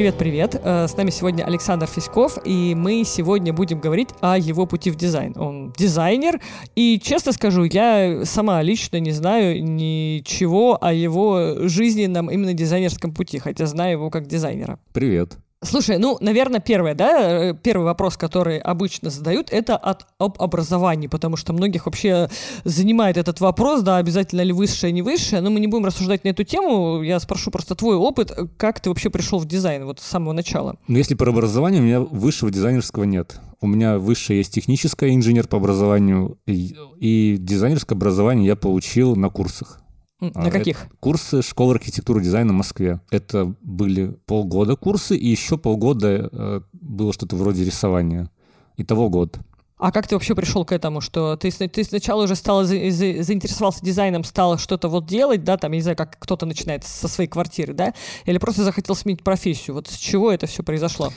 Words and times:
Привет-привет! 0.00 0.58
Э, 0.64 0.88
с 0.88 0.96
нами 0.96 1.10
сегодня 1.10 1.44
Александр 1.44 1.86
Фиськов, 1.86 2.38
и 2.46 2.74
мы 2.74 3.04
сегодня 3.04 3.52
будем 3.52 3.80
говорить 3.80 4.08
о 4.22 4.38
его 4.38 4.64
пути 4.64 4.90
в 4.90 4.96
дизайн. 4.96 5.34
Он 5.36 5.74
дизайнер, 5.76 6.40
и, 6.74 6.98
честно 6.98 7.32
скажу, 7.32 7.64
я 7.64 8.24
сама 8.24 8.62
лично 8.62 8.98
не 8.98 9.10
знаю 9.10 9.62
ничего 9.62 10.82
о 10.82 10.94
его 10.94 11.68
жизненном 11.68 12.30
именно 12.30 12.54
дизайнерском 12.54 13.12
пути, 13.12 13.38
хотя 13.40 13.66
знаю 13.66 13.98
его 13.98 14.08
как 14.08 14.26
дизайнера. 14.26 14.78
Привет. 14.94 15.36
Слушай, 15.62 15.98
ну, 15.98 16.16
наверное, 16.22 16.58
первое, 16.58 16.94
да, 16.94 17.50
э, 17.50 17.54
первый 17.54 17.84
вопрос, 17.84 18.16
который 18.16 18.58
обычно 18.58 19.10
задают, 19.10 19.50
это 19.50 19.76
от, 19.76 20.06
об 20.16 20.40
образовании, 20.40 21.06
потому 21.06 21.36
что 21.36 21.52
многих 21.52 21.84
вообще 21.84 22.30
занимает 22.64 23.18
этот 23.18 23.40
вопрос, 23.40 23.82
да, 23.82 23.98
обязательно 23.98 24.40
ли 24.40 24.54
высшее, 24.54 24.90
не 24.90 25.02
высшее, 25.02 25.42
но 25.42 25.50
мы 25.50 25.60
не 25.60 25.66
будем 25.66 25.84
рассуждать 25.84 26.24
на 26.24 26.30
эту 26.30 26.44
тему, 26.44 27.02
я 27.02 27.20
спрошу 27.20 27.50
просто 27.50 27.74
твой 27.74 27.96
опыт, 27.96 28.32
как 28.56 28.80
ты 28.80 28.88
вообще 28.88 29.10
пришел 29.10 29.38
в 29.38 29.44
дизайн 29.44 29.84
вот 29.84 30.00
с 30.00 30.04
самого 30.04 30.32
начала? 30.32 30.76
Ну, 30.88 30.96
если 30.96 31.14
про 31.14 31.28
образование, 31.28 31.82
у 31.82 31.84
меня 31.84 32.00
высшего 32.00 32.50
дизайнерского 32.50 33.04
нет. 33.04 33.38
У 33.60 33.66
меня 33.66 33.98
высшее 33.98 34.38
есть 34.38 34.54
техническое, 34.54 35.14
инженер 35.14 35.46
по 35.46 35.58
образованию, 35.58 36.38
и, 36.46 36.74
и 36.98 37.36
дизайнерское 37.38 37.96
образование 37.96 38.46
я 38.46 38.56
получил 38.56 39.14
на 39.14 39.28
курсах. 39.28 39.79
На 40.20 40.48
а, 40.48 40.50
каких? 40.50 40.86
Курсы 41.00 41.42
школы 41.42 41.74
архитектуры 41.74 42.20
и 42.20 42.24
дизайна 42.24 42.52
в 42.52 42.56
Москве. 42.56 43.00
Это 43.10 43.54
были 43.62 44.18
полгода 44.26 44.76
курсы, 44.76 45.16
и 45.16 45.28
еще 45.28 45.56
полгода 45.56 46.28
э, 46.30 46.60
было 46.72 47.12
что-то 47.12 47.36
вроде 47.36 47.64
рисования. 47.64 48.30
Итого 48.76 49.08
год. 49.08 49.38
А 49.80 49.92
как 49.92 50.06
ты 50.06 50.14
вообще 50.14 50.34
пришел 50.34 50.66
к 50.66 50.72
этому, 50.72 51.00
что 51.00 51.36
ты, 51.36 51.50
ты 51.50 51.84
сначала 51.84 52.24
уже 52.24 52.36
стал 52.36 52.64
за, 52.64 52.90
за, 52.90 53.22
заинтересовался 53.22 53.82
дизайном, 53.82 54.24
стал 54.24 54.58
что-то 54.58 54.88
вот 54.88 55.06
делать, 55.06 55.42
да, 55.42 55.56
там, 55.56 55.72
я 55.72 55.78
не 55.78 55.82
знаю, 55.82 55.96
как 55.96 56.18
кто-то 56.18 56.44
начинает 56.44 56.84
со 56.84 57.08
своей 57.08 57.28
квартиры, 57.30 57.72
да, 57.72 57.94
или 58.26 58.36
просто 58.36 58.62
захотел 58.62 58.94
сменить 58.94 59.24
профессию? 59.24 59.74
Вот 59.74 59.88
с 59.88 59.96
чего 59.96 60.30
это 60.30 60.46
все 60.46 60.62
произошло? 60.62 61.10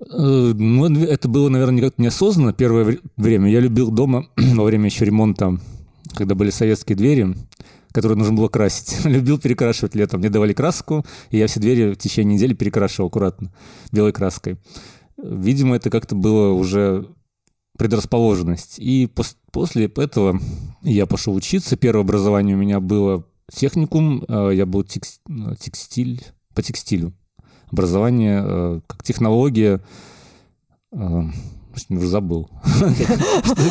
Э, 0.00 0.52
ну, 0.52 1.04
это 1.04 1.28
было, 1.28 1.48
наверное, 1.48 1.80
как-то 1.80 2.02
неосознанно 2.02 2.52
первое 2.52 2.98
время. 3.16 3.50
Я 3.50 3.60
любил 3.60 3.92
дома 3.92 4.26
во 4.36 4.64
время 4.64 4.86
еще 4.86 5.04
ремонта, 5.04 5.56
когда 6.12 6.34
были 6.34 6.50
советские 6.50 6.96
двери, 6.96 7.36
которую 7.96 8.18
нужно 8.18 8.34
было 8.34 8.48
красить. 8.48 8.94
Любил 9.06 9.38
перекрашивать 9.38 9.94
летом. 9.94 10.20
Мне 10.20 10.28
давали 10.28 10.52
краску, 10.52 11.06
и 11.30 11.38
я 11.38 11.46
все 11.46 11.60
двери 11.60 11.94
в 11.94 11.96
течение 11.96 12.34
недели 12.34 12.52
перекрашивал 12.52 13.08
аккуратно 13.08 13.50
белой 13.90 14.12
краской. 14.12 14.58
Видимо, 15.16 15.76
это 15.76 15.88
как-то 15.88 16.14
было 16.14 16.52
уже 16.52 17.08
предрасположенность. 17.78 18.78
И 18.78 19.06
пос- 19.06 19.36
после 19.50 19.86
этого 19.86 20.38
я 20.82 21.06
пошел 21.06 21.34
учиться. 21.34 21.78
Первое 21.78 22.02
образование 22.02 22.54
у 22.54 22.58
меня 22.58 22.80
было 22.80 23.24
техникум, 23.50 24.22
э, 24.28 24.50
я 24.52 24.66
был 24.66 24.82
текс- 24.82 25.20
текстиль, 25.58 26.22
по 26.54 26.60
текстилю. 26.60 27.14
Образование 27.72 28.42
э, 28.44 28.80
как 28.86 29.04
технология 29.04 29.80
э, 30.92 31.22
забыл. 31.88 32.48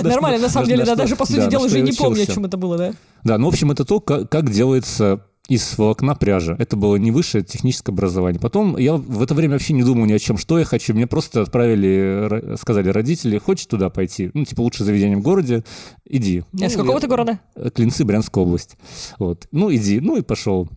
Нормально, 0.03 0.39
на 0.39 0.50
самом 0.50 0.67
деле, 0.67 0.86
да, 0.86 0.95
даже 0.95 1.16
по 1.16 1.25
сути 1.25 1.50
дела 1.50 1.66
уже 1.66 1.81
не 1.81 1.92
помню, 1.92 2.23
о 2.23 2.25
чем 2.25 2.45
это 2.45 2.58
было, 2.58 2.78
да? 2.78 2.94
Да, 3.23 3.38
ну, 3.38 3.45
в 3.45 3.50
общем, 3.50 3.72
это 3.72 3.86
то, 3.86 4.00
как 4.00 4.50
делается 4.52 5.22
из 5.47 5.78
волокна 5.78 6.16
пряжа. 6.16 6.56
Это 6.58 6.75
было 6.75 6.95
не 6.95 7.12
высшее 7.12 7.44
техническое 7.44 7.92
образование. 7.92 8.39
Потом 8.39 8.78
я 8.78 8.95
в 8.95 9.22
это 9.22 9.34
время 9.34 9.53
вообще 9.53 9.73
не 9.73 9.84
думал 9.84 10.06
ни 10.06 10.14
о 10.14 10.20
чем, 10.20 10.38
что 10.38 10.58
я 10.58 10.66
хочу. 10.66 10.94
Мне 10.94 11.08
просто 11.08 11.42
отправили, 11.42 12.56
сказали 12.59 12.89
родители, 12.89 13.38
хочешь 13.38 13.67
туда 13.67 13.89
пойти? 13.89 14.31
Ну, 14.34 14.44
типа, 14.45 14.62
лучше 14.62 14.84
заведение 14.84 15.17
в 15.17 15.22
городе, 15.22 15.64
иди. 16.06 16.40
А 16.40 16.45
ну, 16.53 16.69
с 16.69 16.75
какого 16.75 17.00
ты 17.00 17.08
города? 17.08 17.40
Клинцы, 17.75 18.03
Брянская 18.06 18.44
область. 18.44 18.75
Вот. 19.19 19.47
Ну, 19.52 19.73
иди. 19.73 20.00
Ну, 20.00 20.17
и 20.17 20.22
пошел. 20.22 20.67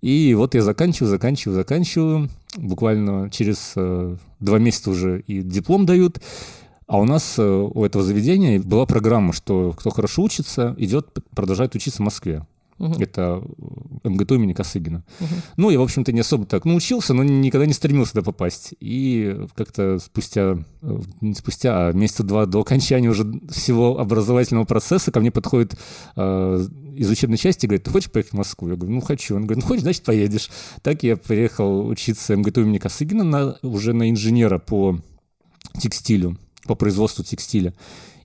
И 0.00 0.34
вот 0.34 0.54
я 0.54 0.62
заканчиваю, 0.62 1.10
заканчиваю, 1.10 1.56
заканчиваю. 1.56 2.28
Буквально 2.56 3.30
через 3.30 3.72
э, 3.76 4.16
два 4.40 4.58
месяца 4.58 4.90
уже 4.90 5.20
и 5.26 5.42
диплом 5.42 5.86
дают. 5.86 6.20
А 6.86 6.98
у 6.98 7.04
нас 7.04 7.34
э, 7.38 7.42
у 7.42 7.84
этого 7.84 8.04
заведения 8.04 8.60
была 8.60 8.86
программа, 8.86 9.32
что 9.32 9.72
кто 9.76 9.90
хорошо 9.90 10.22
учится, 10.22 10.74
идет, 10.78 11.08
продолжает 11.34 11.74
учиться 11.74 11.98
в 11.98 12.04
Москве. 12.04 12.46
Угу. 12.78 12.94
Это 13.00 13.42
МГТУ 14.04 14.36
имени 14.36 14.52
Косыгина. 14.52 15.04
Угу. 15.20 15.28
Ну, 15.56 15.70
я, 15.70 15.78
в 15.78 15.82
общем-то, 15.82 16.12
не 16.12 16.20
особо 16.20 16.46
так 16.46 16.64
научился, 16.64 17.14
но 17.14 17.24
никогда 17.24 17.66
не 17.66 17.72
стремился 17.72 18.12
туда 18.12 18.24
попасть. 18.24 18.74
И 18.80 19.36
как-то 19.56 19.98
спустя, 19.98 20.58
э, 20.82 21.00
не 21.20 21.34
спустя, 21.34 21.88
а 21.88 21.92
месяца 21.92 22.22
два 22.22 22.46
до 22.46 22.60
окончания 22.60 23.08
уже 23.08 23.24
всего 23.50 23.98
образовательного 23.98 24.64
процесса 24.64 25.10
ко 25.10 25.20
мне 25.20 25.30
подходит 25.30 25.76
э, 26.16 26.66
из 26.96 27.10
учебной 27.10 27.38
части 27.38 27.66
и 27.66 27.68
говорит, 27.68 27.84
ты 27.84 27.90
хочешь 27.90 28.10
поехать 28.10 28.32
в 28.32 28.36
Москву? 28.36 28.68
Я 28.68 28.76
говорю, 28.76 28.94
ну, 28.94 29.00
хочу. 29.00 29.34
Он 29.34 29.46
говорит, 29.46 29.62
ну, 29.62 29.68
хочешь, 29.68 29.82
значит, 29.82 30.04
поедешь. 30.04 30.50
Так 30.82 31.02
я 31.02 31.16
приехал 31.16 31.86
учиться 31.86 32.36
МГТУ 32.36 32.62
имени 32.62 32.78
Косыгина 32.78 33.24
на, 33.24 33.58
уже 33.62 33.92
на 33.92 34.10
инженера 34.10 34.58
по 34.58 35.00
текстилю 35.80 36.38
по 36.68 36.76
производству 36.76 37.24
текстиля. 37.24 37.74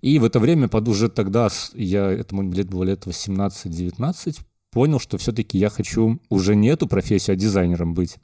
И 0.02 0.20
в 0.20 0.26
это 0.26 0.40
время, 0.40 0.68
под 0.68 0.88
уже 0.90 1.10
тогда, 1.10 1.50
я, 1.74 2.12
этому 2.12 2.52
лет 2.52 2.70
было 2.70 2.84
лет 2.84 3.08
18-19, 3.08 4.38
понял, 4.74 5.00
что 5.00 5.18
все-таки 5.18 5.58
я 5.58 5.70
хочу 5.70 6.20
уже 6.30 6.56
не 6.56 6.68
эту 6.68 6.88
профессию, 6.88 7.36
а 7.36 7.38
дизайнером 7.38 7.94
быть. 7.94 8.18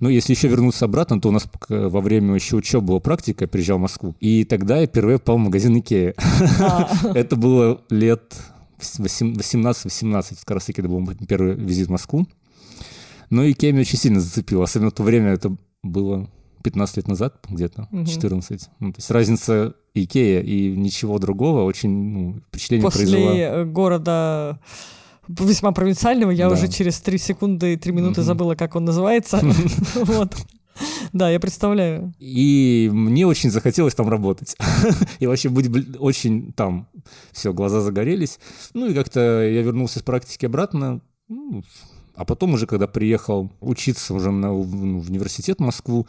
Но 0.00 0.10
если 0.10 0.34
еще 0.34 0.48
вернуться 0.48 0.84
обратно, 0.84 1.20
то 1.20 1.28
у 1.28 1.32
нас 1.32 1.48
во 1.68 2.00
время 2.00 2.34
еще 2.34 2.56
учебы 2.56 2.88
была 2.88 3.00
практика, 3.00 3.44
я 3.44 3.48
приезжал 3.48 3.78
в 3.78 3.82
Москву. 3.82 4.14
И 4.20 4.44
тогда 4.44 4.78
я 4.78 4.86
впервые 4.86 5.18
попал 5.18 5.36
в 5.36 5.40
магазин 5.40 5.78
Икея. 5.78 6.14
А. 6.60 6.90
Это 7.14 7.36
было 7.36 7.80
лет 7.88 8.36
18-18, 8.78 10.38
как 10.44 10.50
раз 10.50 10.64
таки 10.64 10.80
это 10.80 10.88
был 10.88 11.06
первый 11.28 11.54
визит 11.54 11.86
в 11.86 11.90
Москву. 11.90 12.26
Но 13.30 13.48
Икея 13.48 13.72
меня 13.72 13.82
очень 13.82 13.98
сильно 13.98 14.20
зацепила, 14.20 14.64
особенно 14.64 14.90
в 14.90 14.94
то 14.94 15.04
время 15.04 15.30
это 15.30 15.56
было 15.82 16.28
15 16.62 16.96
лет 16.98 17.08
назад 17.08 17.36
где-то, 17.48 17.88
угу. 17.90 18.06
14. 18.06 18.68
Ну, 18.80 18.92
то 18.92 18.98
есть 18.98 19.10
разница 19.10 19.74
Икея 19.94 20.40
и 20.40 20.76
ничего 20.76 21.18
другого 21.18 21.64
очень 21.64 21.90
ну, 21.90 22.40
впечатление 22.48 22.84
После 22.84 23.00
произвела. 23.06 23.30
После 23.30 23.64
города 23.64 24.60
весьма 25.28 25.72
провинциального 25.72 26.30
я 26.30 26.48
да. 26.48 26.54
уже 26.54 26.68
через 26.68 27.00
3 27.00 27.18
секунды 27.18 27.74
и 27.74 27.76
3 27.76 27.92
минуты 27.92 28.20
угу. 28.20 28.26
забыла, 28.26 28.54
как 28.54 28.76
он 28.76 28.84
называется. 28.84 29.40
Вот. 29.94 30.34
Да, 31.12 31.30
я 31.30 31.38
представляю. 31.38 32.14
И 32.18 32.88
мне 32.92 33.26
очень 33.26 33.50
захотелось 33.50 33.94
там 33.94 34.08
работать. 34.08 34.56
и 35.18 35.26
вообще 35.26 35.50
быть 35.50 35.68
очень 35.98 36.52
там. 36.54 36.88
Все, 37.30 37.52
глаза 37.52 37.82
загорелись. 37.82 38.38
Ну 38.72 38.88
и 38.88 38.94
как-то 38.94 39.20
я 39.20 39.62
вернулся 39.62 39.98
с 39.98 40.02
практики 40.02 40.46
обратно. 40.46 41.02
Ну, 41.28 41.62
а 42.14 42.24
потом 42.24 42.54
уже, 42.54 42.66
когда 42.66 42.86
приехал 42.86 43.50
учиться 43.60 44.14
уже 44.14 44.30
на, 44.30 44.52
в 44.52 45.08
университет 45.08 45.58
в 45.58 45.62
Москву, 45.62 46.06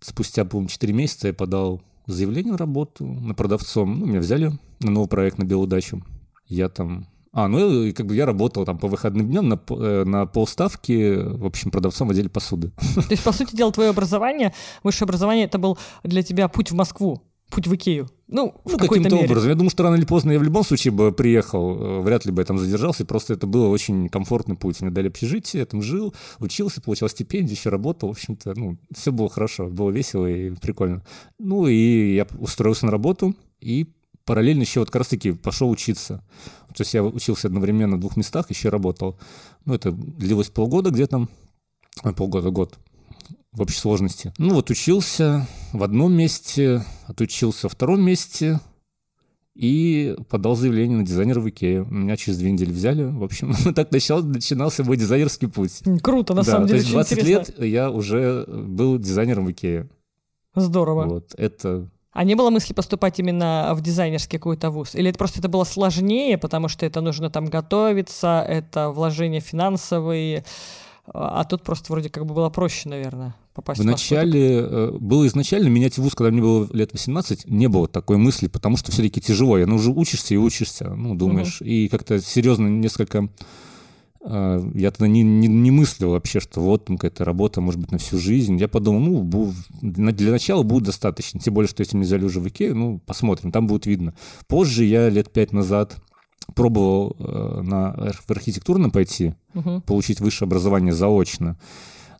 спустя, 0.00 0.44
по-моему, 0.44 0.68
4 0.68 0.92
месяца 0.92 1.28
я 1.28 1.34
подал 1.34 1.82
заявление 2.06 2.52
на 2.52 2.58
работу 2.58 3.04
на 3.04 3.34
продавцом. 3.34 3.98
Ну, 3.98 4.06
меня 4.06 4.20
взяли 4.20 4.52
на 4.80 4.90
новый 4.90 5.08
проект 5.08 5.38
на 5.38 5.44
Белудачу. 5.44 6.02
Я 6.46 6.68
там... 6.68 7.06
А, 7.32 7.48
ну, 7.48 7.82
и 7.82 7.92
как 7.92 8.06
бы 8.06 8.14
я 8.14 8.24
работал 8.24 8.64
там 8.64 8.78
по 8.78 8.88
выходным 8.88 9.28
дням 9.28 9.48
на, 9.48 9.60
э, 9.68 10.04
на 10.04 10.24
полставки, 10.24 11.16
в 11.16 11.44
общем, 11.44 11.70
продавцом 11.70 12.08
в 12.08 12.12
отделе 12.12 12.30
посуды. 12.30 12.70
То 12.94 13.10
есть, 13.10 13.22
по 13.24 13.32
сути 13.32 13.54
дела, 13.54 13.72
твое 13.72 13.90
образование, 13.90 14.54
высшее 14.82 15.06
образование, 15.06 15.44
это 15.44 15.58
был 15.58 15.76
для 16.02 16.22
тебя 16.22 16.48
путь 16.48 16.70
в 16.70 16.74
Москву? 16.74 17.22
Путь 17.50 17.66
в 17.66 17.74
Икею. 17.74 18.08
Ну, 18.28 18.54
ну 18.64 18.76
каким-то 18.78 19.16
образом. 19.16 19.48
Я 19.48 19.54
думаю, 19.54 19.70
что 19.70 19.84
рано 19.84 19.94
или 19.94 20.04
поздно 20.04 20.32
я 20.32 20.38
в 20.38 20.42
любом 20.42 20.64
случае 20.64 20.92
бы 20.92 21.12
приехал, 21.12 21.76
э, 21.78 22.00
вряд 22.00 22.24
ли 22.24 22.32
бы 22.32 22.42
я 22.42 22.46
там 22.46 22.58
задержался, 22.58 23.04
просто 23.04 23.34
это 23.34 23.46
был 23.46 23.70
очень 23.70 24.08
комфортный 24.08 24.56
путь. 24.56 24.80
Мне 24.80 24.90
дали 24.90 25.08
общежитие, 25.08 25.60
я 25.60 25.66
там 25.66 25.80
жил, 25.80 26.14
учился, 26.38 26.80
получал 26.80 27.08
стипендию, 27.08 27.56
еще 27.56 27.70
работал, 27.70 28.08
в 28.08 28.12
общем-то, 28.12 28.54
ну, 28.56 28.78
все 28.92 29.12
было 29.12 29.28
хорошо, 29.28 29.68
было 29.68 29.90
весело 29.90 30.26
и 30.26 30.50
прикольно. 30.50 31.04
Ну, 31.38 31.68
и 31.68 32.14
я 32.16 32.26
устроился 32.38 32.86
на 32.86 32.92
работу, 32.92 33.34
и 33.60 33.86
параллельно 34.24 34.62
еще 34.62 34.80
вот 34.80 34.90
как 34.90 35.00
раз-таки 35.00 35.32
пошел 35.32 35.70
учиться. 35.70 36.24
То 36.74 36.82
есть 36.82 36.94
я 36.94 37.04
учился 37.04 37.46
одновременно 37.46 37.96
в 37.96 38.00
двух 38.00 38.16
местах, 38.16 38.50
еще 38.50 38.70
работал. 38.70 39.18
Ну, 39.64 39.74
это 39.74 39.92
длилось 39.92 40.50
полгода 40.50 40.90
где-то, 40.90 41.28
полгода, 42.16 42.50
год 42.50 42.76
в 43.56 43.62
общей 43.62 43.78
сложности. 43.78 44.32
Ну 44.36 44.54
вот 44.54 44.70
учился 44.70 45.46
в 45.72 45.82
одном 45.82 46.12
месте, 46.12 46.84
отучился 47.06 47.66
во 47.66 47.70
втором 47.70 48.02
месте 48.02 48.60
и 49.54 50.14
подал 50.28 50.54
заявление 50.56 50.98
на 50.98 51.06
дизайнера 51.06 51.40
в 51.40 51.48
Икее. 51.48 51.86
Меня 51.88 52.18
через 52.18 52.38
две 52.38 52.52
недели 52.52 52.70
взяли. 52.70 53.04
В 53.04 53.24
общем, 53.24 53.54
так 53.74 53.90
начал, 53.90 54.22
начинался 54.22 54.84
мой 54.84 54.98
дизайнерский 54.98 55.48
путь. 55.48 55.82
Круто, 56.02 56.34
на 56.34 56.42
да, 56.42 56.52
самом 56.52 56.66
деле, 56.66 56.80
то 56.80 56.82
есть 56.82 56.92
20 56.92 57.12
интересно. 57.12 57.30
лет 57.30 57.58
я 57.64 57.90
уже 57.90 58.44
был 58.46 58.98
дизайнером 58.98 59.46
в 59.46 59.50
Икее. 59.50 59.88
Здорово. 60.54 61.06
Вот, 61.06 61.34
это 61.36 61.88
а 62.12 62.24
не 62.24 62.34
было 62.34 62.48
мысли 62.48 62.72
поступать 62.72 63.18
именно 63.18 63.72
в 63.74 63.82
дизайнерский 63.82 64.38
какой-то 64.38 64.70
вуз? 64.70 64.94
Или 64.94 65.10
это 65.10 65.18
просто 65.18 65.40
это 65.40 65.50
было 65.50 65.64
сложнее, 65.64 66.38
потому 66.38 66.68
что 66.68 66.86
это 66.86 67.02
нужно 67.02 67.28
там 67.28 67.44
готовиться, 67.44 68.42
это 68.48 68.88
вложения 68.88 69.40
финансовые, 69.40 70.42
а 71.12 71.44
тут 71.44 71.62
просто 71.62 71.92
вроде 71.92 72.08
как 72.08 72.24
бы 72.24 72.32
было 72.32 72.48
проще, 72.48 72.88
наверное, 72.88 73.34
попасть 73.56 73.80
в 73.80 73.84
Вначале, 73.84 74.58
э, 74.60 74.90
было 75.00 75.26
изначально 75.26 75.68
менять 75.68 75.96
вуз, 75.96 76.14
когда 76.14 76.30
мне 76.30 76.42
было 76.42 76.68
лет 76.72 76.92
18, 76.92 77.46
не 77.46 77.68
было 77.68 77.88
такой 77.88 78.18
мысли, 78.18 78.48
потому 78.48 78.76
что 78.76 78.92
все-таки 78.92 79.20
тяжело. 79.20 79.56
Я, 79.56 79.66
ну, 79.66 79.76
уже 79.76 79.90
учишься 79.90 80.34
и 80.34 80.36
учишься, 80.36 80.94
ну, 80.94 81.14
думаешь. 81.14 81.60
Угу. 81.60 81.68
И 81.68 81.88
как-то 81.88 82.20
серьезно 82.20 82.68
несколько 82.68 83.30
э, 84.22 84.70
я 84.74 84.90
тогда 84.90 85.08
не, 85.08 85.22
не, 85.22 85.48
не 85.48 85.70
мыслил 85.70 86.10
вообще, 86.10 86.38
что 86.38 86.60
вот 86.60 86.84
там 86.84 86.98
какая-то 86.98 87.24
работа 87.24 87.62
может 87.62 87.80
быть 87.80 87.92
на 87.92 87.98
всю 87.98 88.18
жизнь. 88.18 88.58
Я 88.58 88.68
подумал, 88.68 89.24
ну, 89.24 89.52
для 89.80 90.30
начала 90.30 90.62
будет 90.62 90.84
достаточно. 90.84 91.40
Тем 91.40 91.54
более, 91.54 91.68
что 91.68 91.80
если 91.80 91.96
мне 91.96 92.04
взяли 92.04 92.24
уже 92.24 92.40
в 92.40 92.48
Икею, 92.48 92.76
ну, 92.76 93.00
посмотрим, 93.06 93.52
там 93.52 93.66
будет 93.66 93.86
видно. 93.86 94.12
Позже 94.46 94.84
я 94.84 95.08
лет 95.08 95.32
пять 95.32 95.52
назад 95.52 95.96
пробовал 96.54 97.16
э, 97.18 97.62
на, 97.62 98.12
в 98.26 98.30
архитектурном 98.30 98.90
пойти, 98.90 99.34
угу. 99.54 99.80
получить 99.80 100.20
высшее 100.20 100.46
образование 100.46 100.92
заочно. 100.92 101.56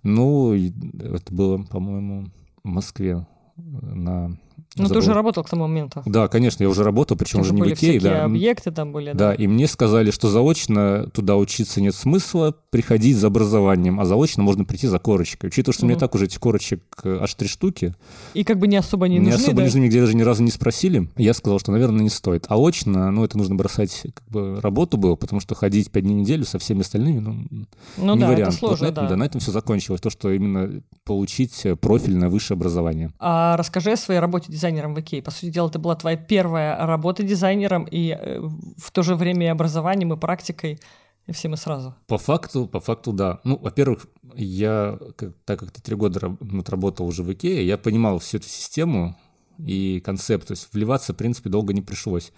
Ну, 0.09 0.55
это 0.55 1.35
было, 1.35 1.59
по-моему, 1.65 2.27
в 2.63 2.69
Москве 2.69 3.27
на 3.57 4.39
ну, 4.77 4.89
ты 4.89 4.99
уже 4.99 5.13
работал 5.13 5.45
к 5.45 5.51
тому 5.51 5.67
моменту. 5.67 6.03
Да, 6.07 6.29
конечно, 6.29 6.63
я 6.63 6.69
уже 6.69 6.83
работал, 6.83 7.17
причем 7.17 7.41
уже 7.41 7.55
не 7.55 7.63
в 7.63 7.67
Икее. 7.67 8.01
Да. 8.01 8.25
объекты 8.25 8.71
там 8.71 8.93
были. 8.93 9.13
Да. 9.13 9.31
да, 9.31 9.35
и 9.35 9.47
мне 9.47 9.67
сказали, 9.67 10.11
что 10.11 10.29
заочно 10.29 11.09
туда 11.13 11.37
учиться 11.37 11.81
нет 11.81 11.95
смысла, 11.95 12.55
приходить 12.71 13.17
за 13.17 13.29
образованием, 13.29 14.01
а 14.01 14.05
заочно 14.05 14.43
можно 14.43 14.65
прийти 14.65 14.87
за 14.87 14.99
корочкой. 14.99 15.49
Учитывая, 15.49 15.75
что 15.75 15.85
угу. 15.85 15.93
мне 15.93 15.99
так 15.99 16.15
уже 16.15 16.27
этих 16.27 16.41
корочек 16.41 16.83
э, 17.05 17.19
аж 17.21 17.35
три 17.35 17.49
штуки. 17.49 17.95
И 18.35 18.45
как 18.45 18.59
бы 18.59 18.67
не 18.67 18.77
особо 18.77 19.09
не, 19.09 19.19
не 19.19 19.31
нужны, 19.31 19.35
особо 19.35 19.57
да? 19.57 19.63
не 19.63 19.67
нужны, 19.67 19.79
нигде 19.81 20.01
даже 20.01 20.15
ни 20.15 20.23
разу 20.23 20.43
не 20.43 20.51
спросили. 20.51 21.09
Я 21.17 21.35
сказал, 21.35 21.59
что, 21.59 21.73
наверное, 21.73 22.03
не 22.03 22.11
стоит. 22.11 22.47
А 22.49 22.57
очно, 22.57 23.11
ну, 23.11 23.25
это 23.25 23.39
нужно 23.39 23.55
бросать 23.55 24.03
как 24.15 24.29
бы 24.29 24.61
работу 24.61 24.97
было, 24.97 25.15
потому 25.15 25.41
что 25.41 25.55
ходить 25.55 25.91
пять 25.91 26.05
дней 26.05 26.15
в 26.15 26.19
неделю 26.19 26.45
со 26.45 26.59
всеми 26.59 26.81
остальными, 26.81 27.19
ну, 27.19 27.67
ну 27.97 28.15
не 28.15 28.21
да, 28.21 28.29
вариант. 28.29 28.49
это 28.49 28.59
сложно, 28.59 28.87
вот 28.87 28.91
на 28.91 28.93
этом, 28.93 29.05
да. 29.05 29.11
да. 29.11 29.17
На 29.17 29.25
этом 29.25 29.41
все 29.41 29.53
закончилось. 29.53 30.01
То, 30.01 30.11
что 30.11 30.31
именно 30.31 30.83
получить 31.05 31.67
профильное 31.81 32.29
высшее 32.29 32.57
образование. 32.57 33.11
А 33.19 33.57
расскажи 33.57 33.93
о 33.93 33.97
своей 33.97 34.21
работе 34.21 34.53
дизайнером 34.67 34.95
в 34.95 35.01
Икее. 35.01 35.23
По 35.23 35.31
сути 35.31 35.51
дела, 35.51 35.69
это 35.69 35.79
была 35.79 35.95
твоя 35.97 36.17
первая 36.17 36.87
работа 36.87 37.23
дизайнером 37.23 37.85
и 37.85 38.11
э, 38.11 38.41
в 38.77 38.91
то 38.91 39.03
же 39.03 39.15
время 39.15 39.47
и 39.47 39.51
образованием, 39.51 40.13
и 40.13 40.17
практикой, 40.17 40.81
и 41.27 41.33
всем 41.33 41.55
и 41.55 41.57
сразу. 41.57 41.95
По 42.07 42.19
факту, 42.19 42.67
по 42.67 42.81
факту, 42.81 43.13
да. 43.13 43.41
Ну, 43.45 43.59
во-первых, 43.59 44.07
я, 44.35 44.99
так 45.45 45.61
как 45.61 45.71
ты 45.71 45.83
три 45.83 45.97
года 45.97 46.37
отработал 46.59 47.07
уже 47.07 47.23
в 47.23 47.33
Икее, 47.33 47.67
я 47.67 47.79
понимал 47.79 48.19
всю 48.19 48.39
эту 48.39 48.49
систему 48.49 49.17
и 49.59 50.01
концепт. 50.05 50.49
То 50.49 50.53
есть 50.53 50.69
вливаться, 50.73 51.13
в 51.13 51.17
принципе, 51.17 51.51
долго 51.51 51.73
не 51.73 51.83
пришлось. 51.83 52.33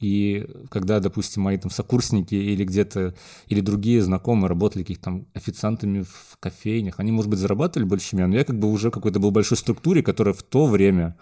И 0.00 0.46
когда, 0.70 1.00
допустим, 1.00 1.42
мои 1.42 1.58
там 1.58 1.70
сокурсники 1.70 2.34
или 2.34 2.64
где-то, 2.64 3.14
или 3.48 3.60
другие 3.60 4.00
знакомые 4.00 4.48
работали 4.48 4.82
каких-то 4.82 5.04
там 5.04 5.26
официантами 5.34 6.02
в 6.02 6.36
кофейнях, 6.38 7.00
они, 7.00 7.10
может 7.10 7.30
быть, 7.30 7.40
зарабатывали 7.40 7.86
больше 7.86 8.14
меня, 8.14 8.28
но 8.28 8.36
я 8.36 8.44
как 8.44 8.58
бы 8.58 8.70
уже 8.70 8.92
какой-то 8.92 9.18
был 9.18 9.32
большой 9.32 9.56
структуре, 9.56 10.02
которая 10.02 10.34
в 10.34 10.42
то 10.44 10.66
время 10.66 11.16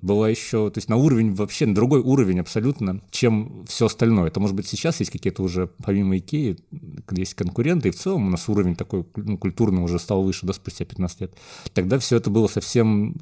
была 0.00 0.28
еще, 0.28 0.70
то 0.70 0.78
есть 0.78 0.88
на 0.88 0.96
уровень 0.96 1.34
вообще, 1.34 1.66
на 1.66 1.74
другой 1.74 2.00
уровень 2.00 2.40
абсолютно, 2.40 3.02
чем 3.10 3.64
все 3.66 3.86
остальное. 3.86 4.28
Это, 4.28 4.40
может 4.40 4.56
быть, 4.56 4.66
сейчас 4.66 5.00
есть 5.00 5.10
какие-то 5.10 5.42
уже, 5.42 5.68
помимо 5.84 6.16
Икеи, 6.16 6.58
есть 7.10 7.34
конкуренты, 7.34 7.88
и 7.88 7.92
в 7.92 7.96
целом 7.96 8.26
у 8.26 8.30
нас 8.30 8.48
уровень 8.48 8.76
такой 8.76 9.04
ну, 9.16 9.36
культурный 9.38 9.82
уже 9.82 9.98
стал 9.98 10.22
выше, 10.22 10.46
да, 10.46 10.52
спустя 10.52 10.84
15 10.84 11.20
лет. 11.20 11.34
Тогда 11.74 11.98
все 11.98 12.16
это 12.16 12.30
было 12.30 12.46
совсем... 12.46 13.16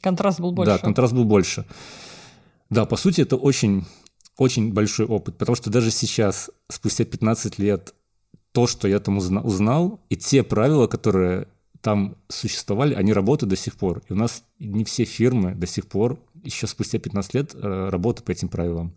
Контраст 0.00 0.40
был 0.40 0.52
больше. 0.52 0.72
Да, 0.72 0.78
контраст 0.78 1.12
был 1.14 1.24
больше. 1.24 1.64
Да, 2.68 2.84
по 2.84 2.96
сути, 2.96 3.20
это 3.20 3.36
очень, 3.36 3.84
очень 4.36 4.72
большой 4.72 5.06
опыт, 5.06 5.38
потому 5.38 5.56
что 5.56 5.70
даже 5.70 5.90
сейчас, 5.90 6.50
спустя 6.68 7.04
15 7.04 7.58
лет, 7.58 7.94
то, 8.52 8.66
что 8.66 8.88
я 8.88 8.98
там 9.00 9.16
узнал, 9.18 10.00
и 10.10 10.16
те 10.16 10.42
правила, 10.42 10.86
которые 10.86 11.48
там 11.82 12.16
существовали, 12.28 12.94
они 12.94 13.12
работают 13.12 13.50
до 13.50 13.56
сих 13.56 13.76
пор. 13.76 14.02
И 14.08 14.12
у 14.12 14.16
нас 14.16 14.44
не 14.58 14.84
все 14.84 15.04
фирмы 15.04 15.54
до 15.54 15.66
сих 15.66 15.86
пор, 15.86 16.18
еще 16.42 16.66
спустя 16.66 16.98
15 16.98 17.34
лет, 17.34 17.54
э, 17.54 17.88
работают 17.90 18.24
по 18.24 18.30
этим 18.30 18.48
правилам. 18.48 18.94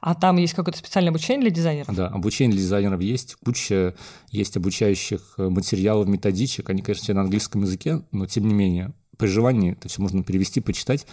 А 0.00 0.14
там 0.14 0.36
есть 0.36 0.54
какое-то 0.54 0.78
специальное 0.78 1.10
обучение 1.10 1.40
для 1.40 1.50
дизайнеров? 1.50 1.94
Да, 1.94 2.08
обучение 2.08 2.52
для 2.52 2.60
дизайнеров 2.60 3.00
есть, 3.00 3.36
куча 3.36 3.94
есть 4.30 4.56
обучающих 4.56 5.34
э, 5.38 5.48
материалов, 5.48 6.06
методичек. 6.06 6.68
Они, 6.68 6.82
конечно, 6.82 7.04
все 7.04 7.14
на 7.14 7.22
английском 7.22 7.62
языке, 7.62 8.02
но 8.12 8.26
тем 8.26 8.46
не 8.46 8.54
менее, 8.54 8.92
при 9.16 9.26
желании 9.26 9.72
это 9.72 9.88
все 9.88 10.02
можно 10.02 10.22
перевести, 10.22 10.60
почитать. 10.60 11.06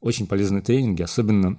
Очень 0.00 0.26
полезные 0.26 0.62
тренинги, 0.62 1.02
особенно 1.02 1.58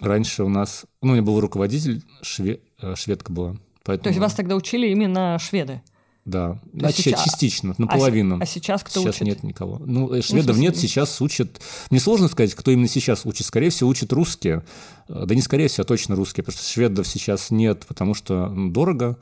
раньше 0.00 0.44
у 0.44 0.48
нас, 0.48 0.84
ну, 1.00 1.10
у 1.10 1.12
меня 1.12 1.22
был 1.22 1.38
руководитель, 1.40 2.02
шве, 2.22 2.60
э, 2.80 2.94
шведка 2.96 3.32
была. 3.32 3.56
Поэтому... 3.84 4.04
То 4.04 4.08
есть 4.10 4.20
вас 4.20 4.34
тогда 4.34 4.56
учили 4.56 4.88
именно 4.88 5.38
шведы? 5.38 5.82
Да, 6.24 6.60
а 6.80 6.92
сейчас... 6.92 7.24
частично, 7.24 7.74
наполовину. 7.78 8.36
А, 8.36 8.42
а 8.42 8.46
сейчас 8.46 8.84
кто 8.84 9.00
сейчас 9.00 9.16
учит? 9.16 9.26
нет 9.26 9.42
никого. 9.42 9.80
Ну, 9.84 10.12
э, 10.14 10.22
шведов 10.22 10.56
ну, 10.56 10.62
нет, 10.62 10.76
сейчас 10.76 11.20
учат... 11.20 11.60
Мне 11.90 11.98
сложно 11.98 12.28
сказать, 12.28 12.54
кто 12.54 12.70
именно 12.70 12.86
сейчас 12.86 13.26
учит. 13.26 13.44
Скорее 13.44 13.70
всего, 13.70 13.90
учат 13.90 14.12
русские. 14.12 14.62
Э, 15.08 15.24
да 15.26 15.34
не 15.34 15.42
скорее 15.42 15.66
всего, 15.66 15.82
а 15.82 15.84
точно 15.84 16.14
русские, 16.14 16.44
потому 16.44 16.62
что 16.62 16.72
шведов 16.72 17.08
сейчас 17.08 17.50
нет, 17.50 17.84
потому 17.88 18.14
что 18.14 18.48
ну, 18.48 18.70
дорого. 18.70 19.18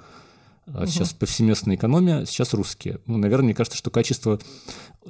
Угу. 0.66 0.86
Сейчас 0.86 1.12
повсеместная 1.12 1.76
экономия, 1.76 2.24
сейчас 2.24 2.54
русские. 2.54 3.00
Ну, 3.06 3.16
наверное, 3.16 3.46
мне 3.46 3.54
кажется, 3.54 3.78
что 3.78 3.90
качество 3.90 4.38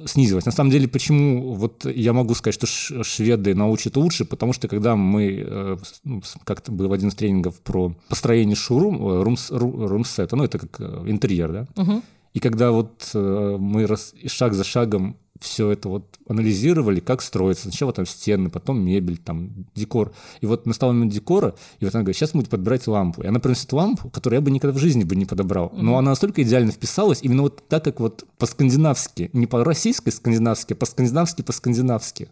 снизилось. 0.05 0.45
На 0.45 0.51
самом 0.51 0.71
деле, 0.71 0.87
почему 0.87 1.53
вот 1.53 1.85
я 1.85 2.13
могу 2.13 2.33
сказать, 2.33 2.55
что 2.55 3.03
шведы 3.03 3.53
научат 3.53 3.97
лучше, 3.97 4.25
потому 4.25 4.53
что 4.53 4.67
когда 4.67 4.95
мы, 4.95 5.43
э, 5.45 5.77
ну, 6.03 6.21
как-то 6.43 6.71
был 6.71 6.91
один 6.93 7.09
из 7.09 7.15
тренингов 7.15 7.59
про 7.61 7.93
построение 8.07 8.55
шоурум, 8.55 9.21
румс, 9.21 9.51
румсета, 9.51 10.35
ну, 10.35 10.43
это 10.43 10.59
как 10.59 10.79
э, 10.79 11.03
интерьер, 11.07 11.51
да, 11.51 11.67
угу. 11.81 12.01
И 12.33 12.39
когда 12.39 12.71
вот 12.71 13.09
э, 13.13 13.57
мы 13.59 13.87
шаг 14.27 14.53
за 14.53 14.63
шагом 14.63 15.17
все 15.41 15.71
это 15.71 15.89
вот 15.89 16.19
анализировали, 16.27 16.99
как 16.99 17.21
строится. 17.21 17.63
Сначала 17.63 17.91
там 17.91 18.05
стены, 18.05 18.49
потом 18.49 18.79
мебель, 18.79 19.17
там 19.17 19.65
декор. 19.75 20.13
И 20.39 20.45
вот 20.45 20.65
настал 20.67 20.93
момент 20.93 21.11
декора, 21.11 21.55
и 21.79 21.85
вот 21.85 21.95
она 21.95 22.03
говорит, 22.03 22.15
сейчас 22.15 22.33
мы 22.33 22.41
будем 22.41 22.51
подбирать 22.51 22.87
лампу. 22.87 23.23
И 23.23 23.27
она 23.27 23.39
приносит 23.39 23.73
лампу, 23.73 24.09
которую 24.09 24.37
я 24.37 24.41
бы 24.41 24.51
никогда 24.51 24.77
в 24.77 24.79
жизни 24.79 25.03
бы 25.03 25.15
не 25.15 25.25
подобрал. 25.25 25.67
Mm-hmm. 25.67 25.81
Но 25.81 25.97
она 25.97 26.11
настолько 26.11 26.43
идеально 26.43 26.71
вписалась, 26.71 27.19
именно 27.23 27.41
вот 27.41 27.67
так, 27.67 27.83
как 27.83 27.99
вот 27.99 28.23
по-скандинавски. 28.37 29.31
Не 29.33 29.47
по-российски 29.47 30.09
скандинавски, 30.09 30.73
а 30.73 30.75
по-скандинавски 30.75 31.41
по-скандинавски. 31.41 32.29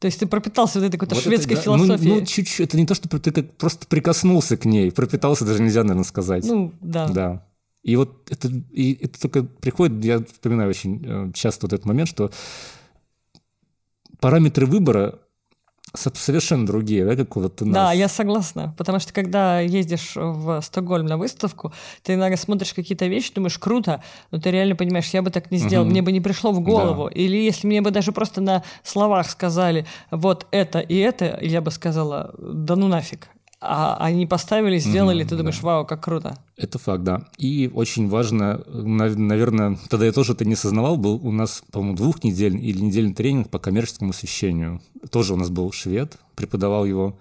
То 0.00 0.06
есть 0.06 0.18
ты 0.18 0.26
пропитался 0.26 0.80
вот 0.80 0.86
этой 0.86 0.98
какой-то 0.98 1.14
вот 1.14 1.24
шведской 1.24 1.56
это, 1.56 1.64
да. 1.66 1.76
Ну, 1.76 1.84
философией? 1.84 2.14
Ну, 2.14 2.20
ну, 2.20 2.26
чуть-чуть. 2.26 2.60
Это 2.60 2.76
не 2.76 2.84
то, 2.84 2.94
что 2.94 3.08
ты 3.08 3.30
как 3.30 3.52
просто 3.52 3.86
прикоснулся 3.86 4.56
к 4.56 4.64
ней. 4.64 4.90
Пропитался 4.90 5.44
даже 5.44 5.62
нельзя, 5.62 5.82
наверное, 5.82 6.04
сказать. 6.04 6.44
Ну, 6.44 6.72
да. 6.80 7.08
Да. 7.08 7.46
И 7.84 7.96
вот 7.96 8.30
это, 8.30 8.48
и 8.72 8.94
это 9.04 9.20
только 9.20 9.44
приходит, 9.44 10.02
я 10.04 10.24
вспоминаю 10.24 10.70
очень 10.70 11.04
э, 11.04 11.32
часто 11.34 11.66
вот 11.66 11.74
этот 11.74 11.84
момент, 11.84 12.08
что 12.08 12.30
параметры 14.20 14.64
выбора 14.64 15.20
совершенно 15.92 16.66
другие, 16.66 17.04
да, 17.04 17.14
как 17.14 17.36
вот 17.36 17.60
у 17.60 17.66
нас. 17.66 17.74
Да, 17.74 17.92
я 17.92 18.08
согласна, 18.08 18.74
потому 18.78 19.00
что 19.00 19.12
когда 19.12 19.60
ездишь 19.60 20.12
в 20.16 20.62
Стокгольм 20.62 21.04
на 21.04 21.18
выставку, 21.18 21.74
ты 22.02 22.14
иногда 22.14 22.38
смотришь 22.38 22.72
какие-то 22.72 23.06
вещи, 23.06 23.34
думаешь, 23.34 23.58
круто, 23.58 24.02
но 24.30 24.40
ты 24.40 24.50
реально 24.50 24.76
понимаешь, 24.76 25.10
я 25.10 25.20
бы 25.20 25.30
так 25.30 25.50
не 25.50 25.58
сделал, 25.58 25.84
угу. 25.84 25.90
мне 25.90 26.00
бы 26.00 26.10
не 26.10 26.22
пришло 26.22 26.52
в 26.52 26.60
голову. 26.60 27.10
Да. 27.10 27.14
Или 27.14 27.36
если 27.36 27.66
мне 27.66 27.82
бы 27.82 27.90
даже 27.90 28.12
просто 28.12 28.40
на 28.40 28.64
словах 28.82 29.28
сказали, 29.28 29.86
вот 30.10 30.46
это 30.50 30.80
и 30.80 30.96
это, 30.96 31.38
я 31.42 31.60
бы 31.60 31.70
сказала, 31.70 32.34
да 32.38 32.76
ну 32.76 32.88
нафиг 32.88 33.28
а 33.66 33.96
они 33.98 34.26
поставили, 34.26 34.78
сделали, 34.78 35.24
mm-hmm, 35.24 35.28
ты 35.28 35.36
думаешь, 35.36 35.58
да. 35.60 35.66
вау, 35.66 35.86
как 35.86 36.04
круто. 36.04 36.36
Это 36.56 36.78
факт, 36.78 37.02
да. 37.02 37.28
И 37.38 37.70
очень 37.72 38.08
важно, 38.08 38.62
наверное, 38.66 39.78
тогда 39.88 40.06
я 40.06 40.12
тоже 40.12 40.32
это 40.32 40.44
не 40.44 40.54
осознавал, 40.54 40.96
был 40.96 41.14
у 41.26 41.32
нас, 41.32 41.62
по-моему, 41.72 41.96
двухнедельный 41.96 42.60
или 42.60 42.80
недельный 42.80 43.14
тренинг 43.14 43.48
по 43.48 43.58
коммерческому 43.58 44.10
освещению. 44.10 44.80
Тоже 45.10 45.34
у 45.34 45.36
нас 45.36 45.50
был 45.50 45.72
швед, 45.72 46.18
преподавал 46.34 46.84
его. 46.84 47.18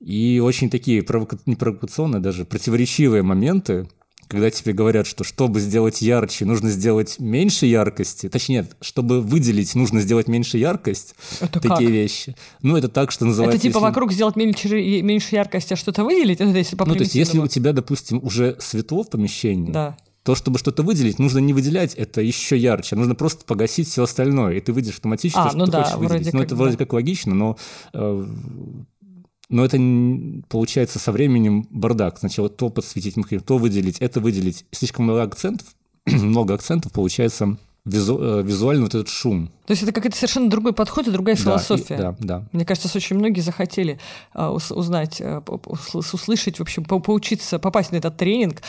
И 0.00 0.40
очень 0.44 0.68
такие 0.68 1.02
провока... 1.02 1.38
не 1.46 1.54
провокационные, 1.54 2.20
даже 2.20 2.44
противоречивые 2.44 3.22
моменты, 3.22 3.88
когда 4.28 4.50
тебе 4.50 4.72
говорят, 4.72 5.06
что 5.06 5.24
чтобы 5.24 5.60
сделать 5.60 6.00
ярче, 6.00 6.44
нужно 6.44 6.70
сделать 6.70 7.18
меньше 7.18 7.66
яркости, 7.66 8.28
точнее, 8.28 8.66
чтобы 8.80 9.20
выделить, 9.20 9.74
нужно 9.74 10.00
сделать 10.00 10.28
меньше 10.28 10.58
яркость, 10.58 11.14
это 11.40 11.60
такие 11.60 11.88
как? 11.88 11.90
вещи. 11.90 12.36
Ну, 12.62 12.76
это 12.76 12.88
так, 12.88 13.10
что 13.10 13.24
называется... 13.24 13.56
Это 13.56 13.62
типа 13.62 13.78
если... 13.78 13.88
вокруг 13.88 14.12
сделать 14.12 14.36
меньше, 14.36 14.68
меньше 15.02 15.34
яркости, 15.34 15.74
а 15.74 15.76
что-то 15.76 16.04
выделить? 16.04 16.40
Это 16.40 16.50
если 16.56 16.76
ну, 16.78 16.94
то 16.94 17.00
есть 17.00 17.14
если 17.14 17.38
у 17.38 17.46
тебя, 17.46 17.72
допустим, 17.72 18.20
уже 18.22 18.56
светло 18.58 19.02
в 19.02 19.10
помещении, 19.10 19.70
да. 19.70 19.96
то, 20.22 20.34
чтобы 20.34 20.58
что-то 20.58 20.82
выделить, 20.82 21.18
нужно 21.18 21.38
не 21.38 21.52
выделять 21.52 21.94
это 21.94 22.20
еще 22.20 22.56
ярче, 22.56 22.96
нужно 22.96 23.14
просто 23.14 23.44
погасить 23.44 23.88
все 23.88 24.04
остальное, 24.04 24.54
и 24.54 24.60
ты 24.60 24.72
выйдешь 24.72 24.94
автоматически, 24.94 25.38
а, 25.38 25.48
что 25.48 25.58
ну 25.58 25.66
ты 25.66 25.72
да, 25.72 25.84
хочешь 25.84 25.98
выделить. 25.98 26.32
Ну, 26.32 26.42
это 26.42 26.54
вроде 26.54 26.76
как 26.76 26.92
логично, 26.92 27.34
но 27.34 27.56
э, 27.92 28.26
но 29.52 29.64
это 29.64 29.78
получается 30.48 30.98
со 30.98 31.12
временем 31.12 31.68
бардак. 31.70 32.18
Сначала 32.18 32.48
то 32.48 32.70
подсветить, 32.70 33.14
то 33.44 33.58
выделить, 33.58 33.98
это 33.98 34.18
выделить. 34.20 34.64
Слишком 34.72 35.04
много 35.04 35.22
акцентов, 35.22 35.68
много 36.06 36.54
акцентов 36.54 36.90
получается 36.90 37.58
визу, 37.84 38.18
э, 38.20 38.42
визуально 38.42 38.84
вот 38.84 38.94
этот 38.94 39.08
шум. 39.08 39.50
То 39.66 39.72
есть 39.72 39.82
это 39.82 39.92
какой-то 39.92 40.16
совершенно 40.16 40.48
другой 40.48 40.72
подход 40.72 41.06
и 41.06 41.10
другая 41.10 41.36
философия. 41.36 41.96
Да, 41.96 42.16
и, 42.18 42.24
да, 42.24 42.38
да. 42.38 42.48
Мне 42.52 42.64
кажется, 42.64 42.88
очень 42.96 43.16
многие 43.16 43.40
захотели 43.40 43.98
а, 44.32 44.52
узнать, 44.52 45.20
а, 45.20 45.42
услышать, 45.92 46.58
в 46.58 46.62
общем, 46.62 46.84
по 46.84 46.98
поучиться, 46.98 47.58
попасть 47.58 47.92
на 47.92 47.96
этот 47.96 48.16
тренинг. 48.16 48.62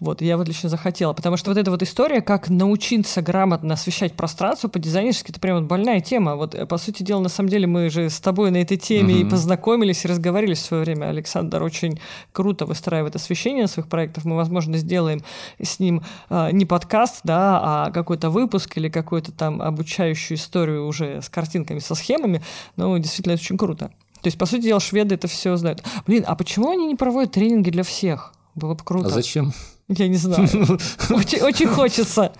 Вот, 0.00 0.22
я 0.22 0.38
вот 0.38 0.48
лично 0.48 0.70
захотела, 0.70 1.12
потому 1.12 1.36
что 1.36 1.50
вот 1.50 1.58
эта 1.58 1.70
вот 1.70 1.82
история, 1.82 2.22
как 2.22 2.48
научиться 2.48 3.20
грамотно 3.20 3.74
освещать 3.74 4.14
пространство 4.14 4.68
по-дизайнерски, 4.68 5.30
это 5.30 5.40
прям 5.40 5.58
вот 5.58 5.66
больная 5.66 6.00
тема. 6.00 6.36
Вот, 6.36 6.54
э, 6.54 6.64
по 6.64 6.78
сути 6.78 7.02
дела, 7.02 7.20
на 7.20 7.28
самом 7.28 7.50
деле, 7.50 7.66
мы 7.66 7.90
же 7.90 8.08
с 8.08 8.18
тобой 8.18 8.50
на 8.50 8.56
этой 8.56 8.78
теме 8.78 9.14
uh-huh. 9.14 9.26
и 9.26 9.30
познакомились, 9.30 10.06
и 10.06 10.08
разговаривали 10.08 10.54
в 10.54 10.58
свое 10.58 10.84
время. 10.84 11.10
Александр 11.10 11.62
очень 11.62 12.00
круто 12.32 12.64
выстраивает 12.64 13.14
освещение 13.14 13.66
своих 13.66 13.88
проектов. 13.88 14.24
Мы, 14.24 14.36
возможно, 14.36 14.78
сделаем 14.78 15.22
с 15.62 15.78
ним 15.78 16.02
э, 16.30 16.48
не 16.52 16.64
подкаст, 16.64 17.20
да, 17.24 17.60
а 17.62 17.90
какой-то 17.90 18.30
выпуск 18.30 18.78
или 18.78 18.88
какую-то 18.88 19.32
там 19.32 19.60
обучающую 19.60 20.38
историю 20.38 20.86
уже 20.86 21.20
с 21.20 21.28
картинками, 21.28 21.78
со 21.78 21.94
схемами. 21.94 22.42
Но 22.76 22.96
действительно, 22.96 23.34
это 23.34 23.42
очень 23.42 23.58
круто. 23.58 23.90
То 24.22 24.26
есть, 24.26 24.38
по 24.38 24.46
сути 24.46 24.62
дела, 24.62 24.80
шведы 24.80 25.16
это 25.16 25.28
все 25.28 25.56
знают. 25.56 25.82
Блин, 26.06 26.24
а 26.26 26.34
почему 26.36 26.70
они 26.70 26.86
не 26.86 26.94
проводят 26.94 27.32
тренинги 27.32 27.68
для 27.68 27.82
всех? 27.82 28.32
Было 28.54 28.72
бы 28.72 28.82
круто. 28.82 29.08
А 29.08 29.10
зачем? 29.10 29.52
Я 29.92 30.06
не 30.08 30.16
знаю. 30.16 30.44
Очень, 31.10 31.40
очень 31.40 31.66
хочется. 31.66 32.32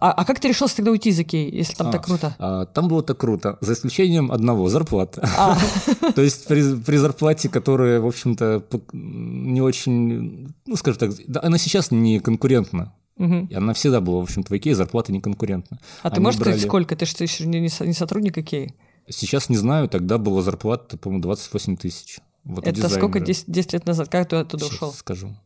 А, 0.00 0.10
а 0.10 0.24
как 0.24 0.40
ты 0.40 0.48
решился 0.48 0.76
тогда 0.76 0.90
уйти 0.90 1.10
из 1.10 1.20
Икеи, 1.20 1.54
если 1.54 1.74
там 1.74 1.88
а, 1.88 1.92
так 1.92 2.04
круто? 2.04 2.34
А, 2.38 2.66
там 2.66 2.88
было 2.88 3.02
так 3.02 3.16
круто, 3.18 3.58
за 3.60 3.74
исключением 3.74 4.32
одного– 4.32 4.68
зарплаты. 4.70 5.20
А. 5.22 5.56
То 6.14 6.22
есть 6.22 6.48
при, 6.48 6.74
при 6.74 6.96
зарплате, 6.96 7.48
которая, 7.48 8.00
в 8.00 8.06
общем-то, 8.06 8.64
не 8.92 9.60
очень, 9.60 10.52
ну, 10.66 10.76
скажем 10.76 10.98
так, 10.98 11.44
она 11.44 11.58
сейчас 11.58 11.92
не 11.92 12.18
конкурентна. 12.18 12.92
Угу. 13.18 13.48
И 13.50 13.54
она 13.54 13.72
всегда 13.74 14.00
была, 14.00 14.20
в 14.20 14.24
общем-то, 14.24 14.52
в 14.52 14.56
Икее 14.56 14.74
зарплата 14.74 15.12
не 15.12 15.20
конкурентна. 15.20 15.78
А 16.02 16.08
Они 16.08 16.16
ты 16.16 16.20
можешь 16.22 16.40
брали... 16.40 16.54
сказать, 16.54 16.68
сколько? 16.68 16.96
Ты 16.96 17.06
же 17.06 17.14
еще 17.20 17.46
не, 17.46 17.60
не 17.60 17.92
сотрудник 17.92 18.36
Икеи. 18.38 18.74
Сейчас 19.08 19.48
не 19.48 19.56
знаю, 19.56 19.88
тогда 19.88 20.18
была 20.18 20.42
зарплата, 20.42 20.96
по-моему, 20.96 21.22
28 21.22 21.76
тысяч. 21.76 22.18
Вот 22.44 22.66
Это 22.66 22.88
сколько, 22.88 23.20
10, 23.20 23.44
10 23.46 23.72
лет 23.74 23.86
назад? 23.86 24.08
Как 24.08 24.28
ты 24.28 24.36
оттуда 24.36 24.64
Сейчас 24.64 24.76
ушел? 24.76 24.92
скажу. 24.92 25.36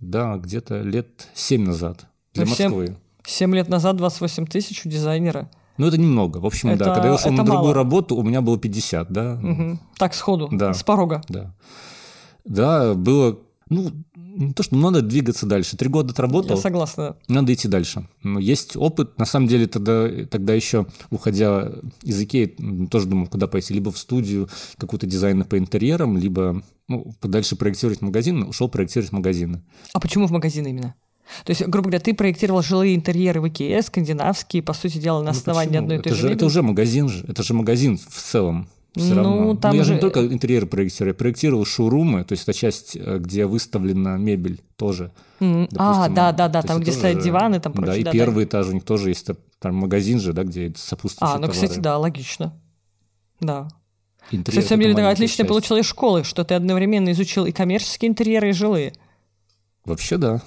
Да, 0.00 0.36
где-то 0.36 0.82
лет 0.82 1.28
7 1.34 1.64
назад 1.64 2.06
для 2.34 2.46
7, 2.46 2.64
Москвы. 2.68 2.96
7 3.24 3.54
лет 3.54 3.68
назад 3.68 3.96
28 3.96 4.46
тысяч 4.46 4.84
у 4.84 4.88
дизайнера. 4.88 5.50
Ну, 5.76 5.86
это 5.86 5.98
немного. 5.98 6.38
В 6.38 6.46
общем, 6.46 6.70
это, 6.70 6.84
да, 6.84 6.94
когда 6.94 7.08
я 7.08 7.14
ушел 7.14 7.32
на 7.32 7.44
другую 7.44 7.62
мало. 7.62 7.74
работу, 7.74 8.16
у 8.16 8.22
меня 8.22 8.40
было 8.40 8.58
50, 8.58 9.10
да. 9.10 9.40
Угу. 9.42 9.78
Так, 9.98 10.14
сходу, 10.14 10.48
да. 10.52 10.72
с 10.72 10.84
порога. 10.84 11.22
Да. 11.28 11.54
Да, 12.44 12.94
было, 12.94 13.38
ну, 13.68 13.90
то, 14.54 14.62
что 14.62 14.74
ну, 14.74 14.90
надо 14.90 15.02
двигаться 15.02 15.46
дальше. 15.46 15.76
Три 15.76 15.88
года 15.88 16.12
отработал. 16.12 16.56
Я 16.56 16.62
согласна. 16.62 17.16
Надо 17.28 17.52
идти 17.52 17.68
дальше. 17.68 18.08
Но 18.22 18.38
есть 18.38 18.76
опыт. 18.76 19.18
На 19.18 19.24
самом 19.24 19.48
деле, 19.48 19.66
тогда, 19.66 20.08
тогда 20.30 20.54
еще, 20.54 20.86
уходя 21.10 21.72
из 22.02 22.20
Икеи, 22.20 22.56
тоже 22.90 23.06
думал, 23.06 23.26
куда 23.26 23.46
пойти. 23.46 23.74
Либо 23.74 23.90
в 23.90 23.98
студию 23.98 24.48
какую-то 24.78 25.06
дизайна 25.06 25.44
по 25.44 25.58
интерьерам, 25.58 26.16
либо 26.16 26.62
ну, 26.88 27.14
дальше 27.22 27.56
проектировать 27.56 28.02
магазин. 28.02 28.42
Ушел 28.42 28.68
проектировать 28.68 29.12
магазины. 29.12 29.62
А 29.92 30.00
почему 30.00 30.26
в 30.26 30.30
магазины 30.30 30.68
именно? 30.68 30.94
То 31.44 31.50
есть, 31.50 31.62
грубо 31.66 31.88
говоря, 31.88 32.00
ты 32.00 32.14
проектировал 32.14 32.62
жилые 32.62 32.94
интерьеры 32.94 33.40
в 33.40 33.48
Икее, 33.48 33.82
скандинавские, 33.82 34.62
по 34.62 34.74
сути 34.74 34.98
дела, 34.98 35.20
на 35.20 35.24
ну, 35.24 35.30
основании 35.30 35.78
ну, 35.78 35.82
одной 35.82 35.96
и 35.98 36.00
той 36.00 36.12
это 36.12 36.20
же, 36.20 36.28
же 36.28 36.34
Это 36.34 36.46
уже 36.46 36.62
магазин 36.62 37.08
же, 37.08 37.24
это 37.26 37.42
же 37.42 37.54
магазин 37.54 37.96
в 37.96 38.20
целом. 38.20 38.68
Все 38.94 39.14
ну, 39.14 39.16
равно. 39.16 39.56
Там 39.56 39.72
Но 39.72 39.78
я 39.78 39.84
же 39.84 39.94
не 39.94 40.00
только 40.00 40.24
интерьеры 40.24 40.66
проектирую, 40.66 41.10
я 41.10 41.14
проектировал 41.14 41.64
шоурумы, 41.64 42.24
то 42.24 42.32
есть 42.32 42.44
это 42.44 42.52
часть, 42.52 42.96
э, 42.96 43.18
где 43.18 43.44
выставлена 43.46 44.16
мебель 44.16 44.60
тоже. 44.76 45.10
Mm. 45.40 45.66
Допустим, 45.70 45.78
а, 45.80 46.08
да, 46.08 46.32
да, 46.32 46.48
да, 46.48 46.62
там, 46.62 46.76
где 46.76 46.92
тоже, 46.92 46.98
стоят 46.98 47.22
диваны, 47.22 47.58
там 47.58 47.72
прочее. 47.72 47.92
Да, 47.92 48.00
и 48.00 48.04
да, 48.04 48.10
первый 48.12 48.44
да. 48.44 48.50
этаж 48.50 48.68
у 48.68 48.72
них 48.72 48.84
тоже 48.84 49.08
есть 49.08 49.28
там 49.58 49.74
магазин 49.74 50.20
же, 50.20 50.32
да, 50.32 50.44
где 50.44 50.72
сопутствующие 50.76 51.34
А, 51.34 51.38
ну, 51.38 51.46
товары. 51.48 51.52
кстати, 51.52 51.80
да, 51.80 51.98
логично. 51.98 52.60
Да. 53.40 53.68
Интерьер, 54.30 54.44
Кстати, 54.44 54.64
на 54.64 54.68
самом 54.68 54.82
деле, 54.82 54.94
ты 54.94 55.00
отлично 55.02 55.44
часть. 55.46 55.88
школы, 55.88 56.24
что 56.24 56.44
ты 56.44 56.54
одновременно 56.54 57.10
изучил 57.12 57.46
и 57.46 57.52
коммерческие 57.52 58.10
интерьеры, 58.10 58.50
и 58.50 58.52
жилые. 58.52 58.94
Вообще, 59.84 60.16
да. 60.16 60.40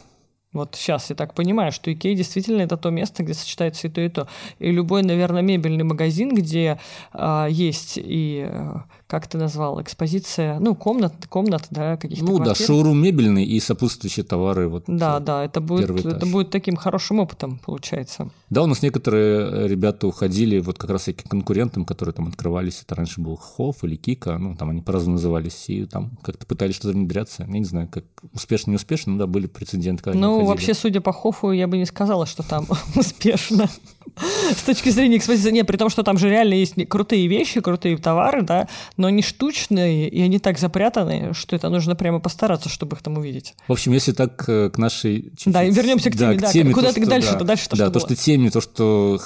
Вот 0.53 0.75
сейчас 0.75 1.09
я 1.09 1.15
так 1.15 1.33
понимаю, 1.33 1.71
что 1.71 1.91
Икея 1.93 2.15
действительно 2.15 2.61
это 2.61 2.77
то 2.77 2.89
место, 2.89 3.23
где 3.23 3.33
сочетается 3.33 3.87
и 3.87 3.89
то, 3.89 4.01
и 4.01 4.09
то. 4.09 4.27
И 4.59 4.71
любой, 4.71 5.03
наверное, 5.03 5.41
мебельный 5.41 5.83
магазин, 5.83 6.33
где 6.33 6.79
а, 7.11 7.47
есть 7.47 7.97
и 7.97 8.47
э, 8.49 8.75
как 9.07 9.27
ты 9.27 9.37
назвал, 9.37 9.81
экспозиция, 9.81 10.59
ну, 10.59 10.75
комнат, 10.75 11.13
комнат, 11.29 11.67
да, 11.69 11.95
каких-то 11.95 12.25
Ну 12.25 12.35
квартир. 12.37 12.57
да, 12.57 12.65
шоурум 12.65 13.01
мебельный 13.01 13.45
и 13.45 13.57
сопутствующие 13.61 14.25
товары. 14.25 14.67
Вот, 14.67 14.83
да, 14.87 15.19
да, 15.19 15.45
это 15.45 15.61
будет, 15.61 15.89
это 16.05 16.25
будет 16.25 16.49
таким 16.49 16.75
хорошим 16.75 17.19
опытом, 17.19 17.59
получается. 17.65 18.29
Да, 18.49 18.63
у 18.63 18.65
нас 18.65 18.81
некоторые 18.81 19.63
э, 19.63 19.67
ребята 19.67 20.07
уходили 20.07 20.59
вот 20.59 20.77
как 20.77 20.89
раз 20.89 21.05
таки 21.05 21.27
конкурентам, 21.27 21.85
которые 21.85 22.13
там 22.13 22.27
открывались, 22.27 22.81
это 22.83 22.95
раньше 22.95 23.21
был 23.21 23.37
Хофф 23.37 23.83
или 23.85 23.95
Кика, 23.95 24.37
ну, 24.37 24.55
там 24.55 24.69
они 24.71 24.81
по-разному 24.81 25.15
назывались, 25.15 25.65
и 25.69 25.85
там 25.85 26.17
как-то 26.21 26.45
пытались 26.45 26.75
что-то 26.75 26.93
внедряться, 26.93 27.43
я 27.43 27.59
не 27.59 27.65
знаю, 27.65 27.87
как 27.87 28.03
успешно, 28.33 28.71
не 28.71 28.75
успешно, 28.75 29.13
но 29.13 29.19
да, 29.19 29.27
были 29.27 29.47
прецеденты, 29.47 30.11
Ну, 30.13 30.43
вообще, 30.45 30.73
судя 30.73 30.99
по 30.99 31.13
Хоффу, 31.13 31.51
я 31.51 31.67
бы 31.67 31.77
не 31.77 31.85
сказала, 31.85 32.25
что 32.25 32.43
там 32.43 32.67
успешно 32.95 33.69
с 34.15 34.63
точки 34.63 34.89
зрения 34.89 35.17
экспозиции. 35.17 35.51
Нет, 35.51 35.67
при 35.67 35.77
том, 35.77 35.89
что 35.89 36.03
там 36.03 36.17
же 36.17 36.29
реально 36.29 36.53
есть 36.53 36.75
крутые 36.87 37.27
вещи, 37.27 37.61
крутые 37.61 37.97
товары, 37.97 38.41
да, 38.41 38.67
но 38.95 39.07
они 39.07 39.21
штучные, 39.21 40.09
и 40.09 40.21
они 40.21 40.39
так 40.39 40.59
запрятаны, 40.59 41.33
что 41.33 41.55
это 41.55 41.69
нужно 41.69 41.95
прямо 41.95 42.19
постараться, 42.19 42.69
чтобы 42.69 42.95
их 42.95 43.03
там 43.03 43.17
увидеть. 43.17 43.55
В 43.67 43.71
общем, 43.71 43.93
если 43.93 44.11
так 44.11 44.47
э, 44.47 44.69
к 44.69 44.77
нашей... 44.77 45.31
Да, 45.45 45.63
и 45.63 45.71
вернемся 45.71 46.09
к 46.09 46.15
теме, 46.15 46.37
да, 46.37 46.49
к 46.49 46.51
теме 46.51 46.73
куда 46.73 46.91
ты 46.91 47.05
дальше-то, 47.05 47.43
дальше-то 47.43 47.77
Да, 47.77 47.89
то, 47.89 47.99
что 47.99 48.15
теме, 48.15 48.51
то, 48.51 48.61
что 48.61 49.19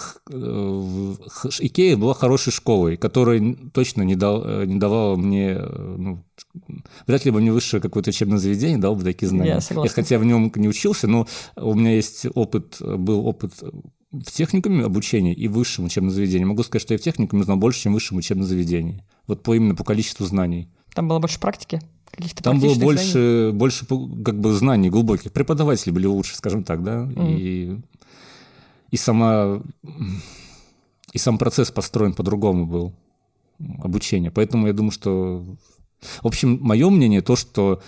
Икея 1.59 1.97
была 1.97 2.13
хорошей 2.13 2.51
школой, 2.51 2.97
которая 2.97 3.55
точно 3.73 4.03
не, 4.03 4.15
дал, 4.15 4.43
э, 4.45 4.65
не 4.65 4.79
давала 4.79 5.15
мне 5.15 5.57
ну, 5.57 6.23
вряд 7.07 7.25
ли 7.25 7.31
бы 7.31 7.41
мне 7.41 7.51
высшее 7.51 7.81
какое-то 7.81 8.09
учебное 8.09 8.37
заведение 8.37 8.77
дал 8.77 8.95
бы 8.95 9.03
такие 9.03 9.29
знания. 9.29 9.55
Я, 9.55 9.61
согласна. 9.61 9.89
я 9.89 9.93
хотя 9.93 10.19
в 10.19 10.25
нем 10.25 10.51
не 10.55 10.67
учился, 10.67 11.07
но 11.07 11.27
у 11.55 11.73
меня 11.73 11.95
есть 11.95 12.25
опыт, 12.33 12.77
был 12.79 13.25
опыт 13.27 13.53
в 14.11 14.31
техникуме 14.31 14.83
обучения 14.83 15.33
и 15.33 15.47
высшем 15.47 15.85
учебном 15.85 16.11
заведении. 16.11 16.45
Могу 16.45 16.63
сказать, 16.63 16.81
что 16.81 16.93
я 16.93 16.97
в 16.97 17.01
техникуме 17.01 17.43
знал 17.43 17.57
больше, 17.57 17.81
чем 17.81 17.93
в 17.93 17.95
высшем 17.95 18.17
учебном 18.17 18.45
заведении. 18.45 19.03
Вот 19.27 19.43
по 19.43 19.55
именно 19.55 19.75
по 19.75 19.83
количеству 19.83 20.25
знаний. 20.25 20.67
Там 20.93 21.07
было 21.07 21.19
больше 21.19 21.39
практики? 21.39 21.81
Каких-то 22.11 22.43
Там 22.43 22.59
было 22.59 22.75
больше, 22.75 23.11
знаний? 23.11 23.51
больше 23.53 23.85
как 23.85 24.39
бы 24.39 24.53
знаний 24.53 24.89
глубоких. 24.89 25.31
Преподаватели 25.31 25.91
были 25.91 26.07
лучше, 26.07 26.35
скажем 26.35 26.65
так, 26.65 26.83
да. 26.83 27.05
Mm. 27.05 27.39
И, 27.39 27.81
и 28.89 28.97
сама 28.97 29.61
и 31.13 31.17
сам 31.17 31.37
процесс 31.37 31.71
построен 31.71 32.13
по-другому 32.13 32.65
был 32.65 32.93
обучение. 33.81 34.31
Поэтому 34.31 34.67
я 34.67 34.73
думаю, 34.73 34.91
что... 34.91 35.45
В 36.23 36.27
общем, 36.27 36.57
мое 36.61 36.89
мнение 36.89 37.21
то, 37.21 37.35
что 37.35 37.81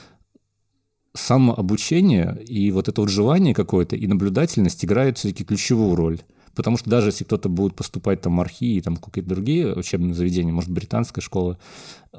самообучение 1.15 2.43
и 2.43 2.72
вот 2.72 2.88
это 2.88 3.01
вот 3.01 3.10
желание 3.10 3.53
какое-то 3.53 3.96
и 3.96 4.08
наблюдательность 4.08 4.84
играют 4.84 5.17
все-таки 5.17 5.43
ключевую 5.43 5.96
роль. 5.96 6.20
Потому 6.55 6.77
что 6.77 6.89
даже 6.89 7.10
если 7.10 7.24
кто-то 7.24 7.50
будет 7.50 7.75
поступать 7.75 8.22
там 8.22 8.38
в 8.38 8.41
архи 8.41 8.77
и 8.77 8.82
там 8.82 8.98
какие-то 8.98 9.29
другие 9.29 9.74
учебные 9.74 10.13
заведения, 10.13 10.53
может, 10.53 10.70
британская 10.70 11.22
школа, 11.22 11.60
э, 12.13 12.17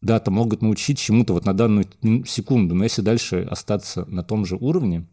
да, 0.00 0.20
там 0.20 0.34
могут 0.34 0.62
научить 0.62 0.98
чему-то 0.98 1.32
вот 1.32 1.44
на 1.44 1.54
данную 1.54 1.86
секунду, 2.26 2.74
но 2.74 2.84
если 2.84 3.02
дальше 3.02 3.46
остаться 3.48 4.04
на 4.06 4.22
том 4.22 4.44
же 4.44 4.56
уровне, 4.56 5.06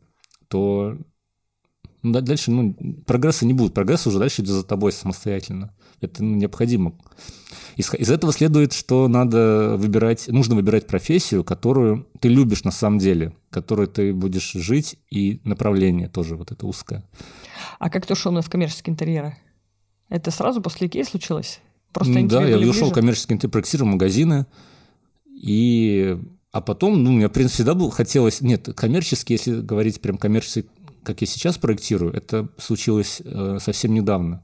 то 0.48 0.98
дальше 2.04 2.52
ну, 2.52 2.74
прогресса 3.06 3.46
не 3.46 3.54
будет. 3.54 3.74
Прогресс 3.74 4.08
уже 4.08 4.20
дальше 4.20 4.42
идет 4.42 4.56
за 4.56 4.64
тобой 4.64 4.92
самостоятельно. 4.92 5.74
Это 6.02 6.24
ну, 6.24 6.36
необходимо. 6.36 6.94
Из, 7.76 7.94
из 7.94 8.10
этого 8.10 8.32
следует, 8.32 8.74
что 8.74 9.08
надо 9.08 9.76
выбирать, 9.78 10.28
нужно 10.28 10.56
выбирать 10.56 10.88
профессию, 10.88 11.44
которую 11.44 12.08
ты 12.20 12.30
любишь 12.30 12.64
на 12.64 12.72
самом 12.72 13.00
деле, 13.00 13.36
которой 13.50 13.88
ты 13.88 14.14
будешь 14.14 14.52
жить, 14.54 14.98
и 15.10 15.42
направление 15.44 16.08
тоже 16.08 16.36
вот 16.36 16.52
это 16.52 16.66
узкое. 16.66 17.04
А 17.80 17.90
как 17.90 18.06
ты 18.06 18.14
ушел 18.14 18.40
в 18.40 18.50
коммерческие 18.50 18.94
интерьеры? 18.94 19.38
Это 20.10 20.32
сразу 20.32 20.62
после 20.62 20.88
Икеи 20.88 21.04
случилось? 21.04 21.60
Просто 21.94 22.24
да, 22.24 22.46
я 22.46 22.58
ушел 22.70 22.90
в 22.90 22.94
коммерческий 22.94 23.34
интерьер, 23.34 23.52
проектировал 23.52 23.92
магазины, 23.92 24.46
и 25.26 26.18
а 26.52 26.62
потом, 26.62 27.04
ну, 27.04 27.12
мне, 27.12 27.28
в 27.28 27.32
принципе, 27.32 27.58
всегда 27.58 27.76
был, 27.76 27.92
хотелось... 27.92 28.42
Нет, 28.42 28.70
коммерческий, 28.76 29.34
если 29.34 29.62
говорить 29.62 30.02
прям 30.02 30.18
коммерческий, 30.18 30.66
как 31.04 31.22
я 31.22 31.28
сейчас 31.28 31.58
проектирую, 31.58 32.14
это 32.14 32.50
случилось 32.58 33.22
э, 33.24 33.58
совсем 33.60 33.94
недавно. 33.94 34.44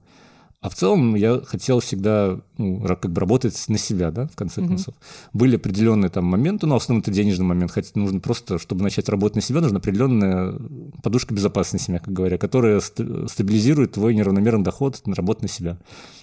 А 0.65 0.69
в 0.69 0.73
целом 0.73 1.13
я 1.13 1.41
хотел 1.45 1.79
всегда 1.79 2.39
ну, 2.57 2.81
как 2.81 3.11
бы 3.11 3.21
работать 3.21 3.55
на 3.67 3.77
себя, 3.77 4.09
да, 4.09 4.25
в 4.25 4.35
конце 4.35 4.61
mm-hmm. 4.61 4.67
концов. 4.67 4.95
Были 5.31 5.57
определенные 5.57 6.09
там 6.09 6.25
моменты, 6.25 6.65
но 6.65 6.73
в 6.73 6.81
основном 6.81 7.03
это 7.03 7.11
денежный 7.11 7.45
момент. 7.45 7.71
Хотя 7.71 7.91
нужно 7.93 8.19
просто, 8.19 8.57
чтобы 8.57 8.81
начать 8.81 9.07
работать 9.07 9.35
на 9.35 9.41
себя, 9.43 9.61
нужна 9.61 9.77
определенная 9.77 10.55
подушка 11.03 11.35
безопасности, 11.35 11.91
мягко 11.91 12.09
говоря, 12.09 12.39
которая 12.39 12.79
стабилизирует 12.79 13.91
твой 13.91 14.15
неравномерный 14.15 14.63
доход 14.63 14.99
на 15.05 15.13
работу 15.13 15.43
на 15.43 15.49
себя. 15.49 15.77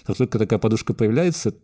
Как 0.05 0.17
только 0.17 0.37
такая 0.37 0.59
подушка 0.59 0.93
появляется, 0.93 1.55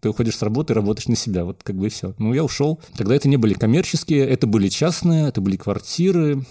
ты 0.00 0.08
уходишь 0.08 0.36
с 0.36 0.42
работы 0.42 0.72
и 0.72 0.76
работаешь 0.76 1.08
на 1.08 1.16
себя, 1.16 1.44
вот 1.44 1.62
как 1.62 1.76
бы 1.76 1.86
и 1.86 1.90
все. 1.90 2.14
Ну, 2.18 2.32
я 2.32 2.44
ушел. 2.44 2.80
Тогда 2.96 3.14
это 3.14 3.28
не 3.28 3.36
были 3.36 3.54
коммерческие, 3.54 4.26
это 4.26 4.46
были 4.46 4.68
частные, 4.68 5.28
это 5.28 5.40
были 5.40 5.56
квартиры, 5.56 6.44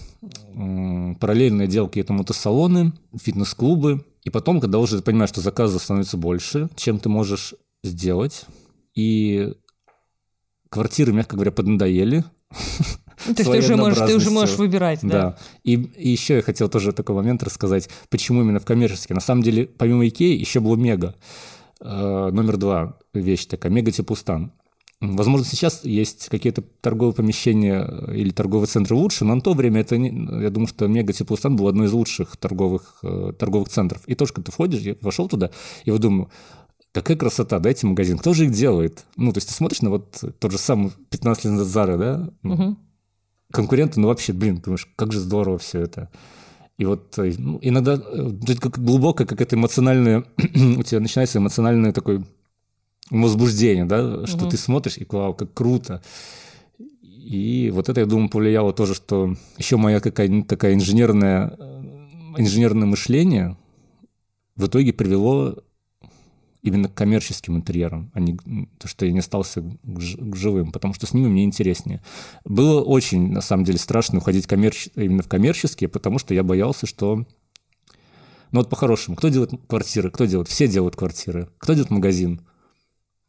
параллельно 1.20 1.62
я 1.62 1.68
делал 1.68 1.88
какие-то 1.88 2.12
мотосалоны, 2.12 2.92
фитнес-клубы, 3.20 4.04
И 4.24 4.30
потом, 4.30 4.60
когда 4.60 4.78
уже 4.78 4.98
ты 4.98 5.02
понимаешь, 5.02 5.30
что 5.30 5.40
заказов 5.40 5.82
становится 5.82 6.16
больше, 6.16 6.68
чем 6.76 6.98
ты 6.98 7.08
можешь 7.08 7.54
сделать, 7.82 8.44
и 8.94 9.54
квартиры, 10.68 11.12
мягко 11.12 11.36
говоря, 11.36 11.52
поднадоели. 11.52 12.24
Ну, 13.26 13.34
то 13.34 13.42
есть 13.42 13.50
ты 13.50 13.58
уже, 13.58 13.76
можешь, 13.76 13.98
ты 13.98 14.14
уже 14.14 14.30
можешь 14.30 14.56
выбирать, 14.56 15.00
да? 15.02 15.08
Да. 15.08 15.38
И, 15.64 15.74
и 15.74 16.10
еще 16.10 16.36
я 16.36 16.42
хотел 16.42 16.68
тоже 16.68 16.92
такой 16.92 17.16
момент 17.16 17.42
рассказать, 17.42 17.88
почему 18.10 18.42
именно 18.42 18.60
в 18.60 18.64
коммерческий. 18.64 19.12
На 19.12 19.20
самом 19.20 19.42
деле, 19.42 19.66
помимо 19.66 20.06
Икеи, 20.06 20.38
еще 20.38 20.60
был 20.60 20.76
Мега. 20.76 21.14
Э, 21.80 22.30
номер 22.32 22.56
два 22.56 22.98
вещь 23.14 23.46
такая, 23.46 23.72
Мега 23.72 23.90
Тепустан. 23.90 24.52
Возможно, 25.00 25.46
сейчас 25.46 25.84
есть 25.84 26.28
какие-то 26.28 26.62
торговые 26.62 27.14
помещения 27.14 27.88
или 28.12 28.30
торговые 28.30 28.66
центры 28.66 28.96
лучше, 28.96 29.24
но 29.24 29.36
на 29.36 29.40
то 29.40 29.54
время 29.54 29.82
это, 29.82 29.96
не, 29.96 30.08
я 30.42 30.50
думаю, 30.50 30.66
что 30.66 30.88
Мега 30.88 31.12
Теплостан 31.12 31.54
был 31.54 31.68
одной 31.68 31.86
из 31.86 31.92
лучших 31.92 32.36
торговых, 32.36 32.98
э, 33.04 33.32
торговых 33.38 33.68
центров. 33.68 34.02
И 34.06 34.16
тоже, 34.16 34.32
когда 34.32 34.46
ты 34.46 34.52
входишь, 34.52 34.80
я 34.80 34.96
вошел 35.00 35.28
туда, 35.28 35.52
и 35.84 35.92
вот 35.92 36.00
думаю, 36.00 36.30
какая 36.90 37.16
красота, 37.16 37.60
дайте 37.60 37.86
магазин, 37.86 38.18
кто 38.18 38.34
же 38.34 38.46
их 38.46 38.50
делает? 38.50 39.04
Ну, 39.16 39.32
то 39.32 39.38
есть 39.38 39.46
ты 39.46 39.54
смотришь 39.54 39.82
на 39.82 39.90
вот 39.90 40.24
тот 40.40 40.50
же 40.50 40.58
самый 40.58 40.90
15 41.10 41.44
лет 41.44 41.52
назад 41.52 41.68
Зары, 41.68 41.96
да? 41.96 42.30
Угу. 42.42 42.76
Конкуренты, 43.52 44.00
ну 44.00 44.08
вообще, 44.08 44.32
блин, 44.32 44.60
думаешь, 44.64 44.88
как 44.96 45.12
же 45.12 45.20
здорово 45.20 45.58
все 45.58 45.80
это. 45.80 46.10
И 46.78 46.84
вот 46.84 47.18
э, 47.18 47.34
ну, 47.38 47.58
иногда 47.60 47.94
э, 47.94 48.54
как 48.60 48.78
глубоко, 48.78 49.26
как 49.26 49.40
это 49.40 49.56
эмоциональное, 49.56 50.24
у 50.38 50.82
тебя 50.82 51.00
начинается 51.00 51.38
эмоциональное 51.38 51.92
такой 51.92 52.24
возбуждение, 53.10 53.84
да, 53.84 54.26
что 54.26 54.44
угу. 54.44 54.50
ты 54.50 54.56
смотришь, 54.56 54.96
и 54.98 55.06
вау, 55.08 55.34
как 55.34 55.52
круто. 55.52 56.02
И 56.78 57.70
вот 57.74 57.88
это, 57.88 58.00
я 58.00 58.06
думаю, 58.06 58.30
повлияло 58.30 58.72
тоже, 58.72 58.94
что 58.94 59.34
еще 59.58 59.76
моя 59.76 60.00
какая-нибудь 60.00 60.46
такая 60.46 60.74
инженерная, 60.74 61.54
э, 61.58 61.82
инженерное 62.38 62.86
мышление 62.86 63.56
в 64.54 64.66
итоге 64.66 64.92
привело 64.92 65.56
именно 66.62 66.88
к 66.88 66.94
коммерческим 66.94 67.56
интерьерам, 67.56 68.10
а 68.14 68.20
не 68.20 68.36
то, 68.78 68.88
что 68.88 69.06
я 69.06 69.12
не 69.12 69.20
остался 69.20 69.62
к 69.62 70.36
живым, 70.36 70.72
потому 70.72 70.94
что 70.94 71.06
с 71.06 71.14
ними 71.14 71.28
мне 71.28 71.44
интереснее. 71.44 72.02
Было 72.44 72.82
очень, 72.82 73.30
на 73.32 73.40
самом 73.40 73.64
деле, 73.64 73.78
страшно 73.78 74.18
уходить 74.18 74.46
коммерч... 74.46 74.88
именно 74.94 75.22
в 75.22 75.28
коммерческие, 75.28 75.88
потому 75.88 76.18
что 76.18 76.34
я 76.34 76.42
боялся, 76.42 76.86
что... 76.86 77.26
Ну 78.50 78.60
вот 78.60 78.70
по-хорошему, 78.70 79.16
кто 79.16 79.28
делает 79.28 79.52
квартиры? 79.66 80.10
Кто 80.10 80.24
делает? 80.24 80.48
Все 80.48 80.66
делают 80.66 80.96
квартиры. 80.96 81.48
Кто 81.58 81.74
делает 81.74 81.90
магазин? 81.90 82.40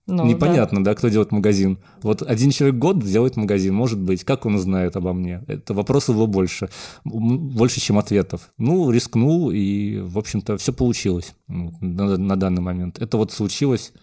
Ну, 0.10 0.25
Непонятно, 0.25 0.84
да. 0.84 0.92
да, 0.92 0.96
кто 0.96 1.08
делает 1.10 1.32
магазин. 1.32 1.78
Вот 2.01 2.24
один 2.24 2.50
человек 2.50 2.80
год 2.80 3.00
делает 3.00 3.38
магазин, 3.38 3.75
может 3.75 4.00
быть. 4.00 4.24
Как 4.24 4.46
он 4.46 4.56
узнает 4.56 4.96
обо 4.96 5.13
мне? 5.13 5.44
Это 5.48 5.74
вопросов 5.74 6.16
было 6.16 6.25
больше. 6.25 6.70
Больше, 7.04 7.80
чем 7.80 8.00
ответов. 8.00 8.51
Ну, 8.58 8.89
рискнул, 8.89 9.51
и, 9.51 10.00
в 10.00 10.18
общем-то, 10.18 10.58
все 10.58 10.74
получилось 10.74 11.36
на, 11.48 12.18
на 12.18 12.36
данный 12.36 12.62
момент. 12.62 13.00
Это 13.00 13.18
вот 13.18 13.32
случилось 13.32 13.94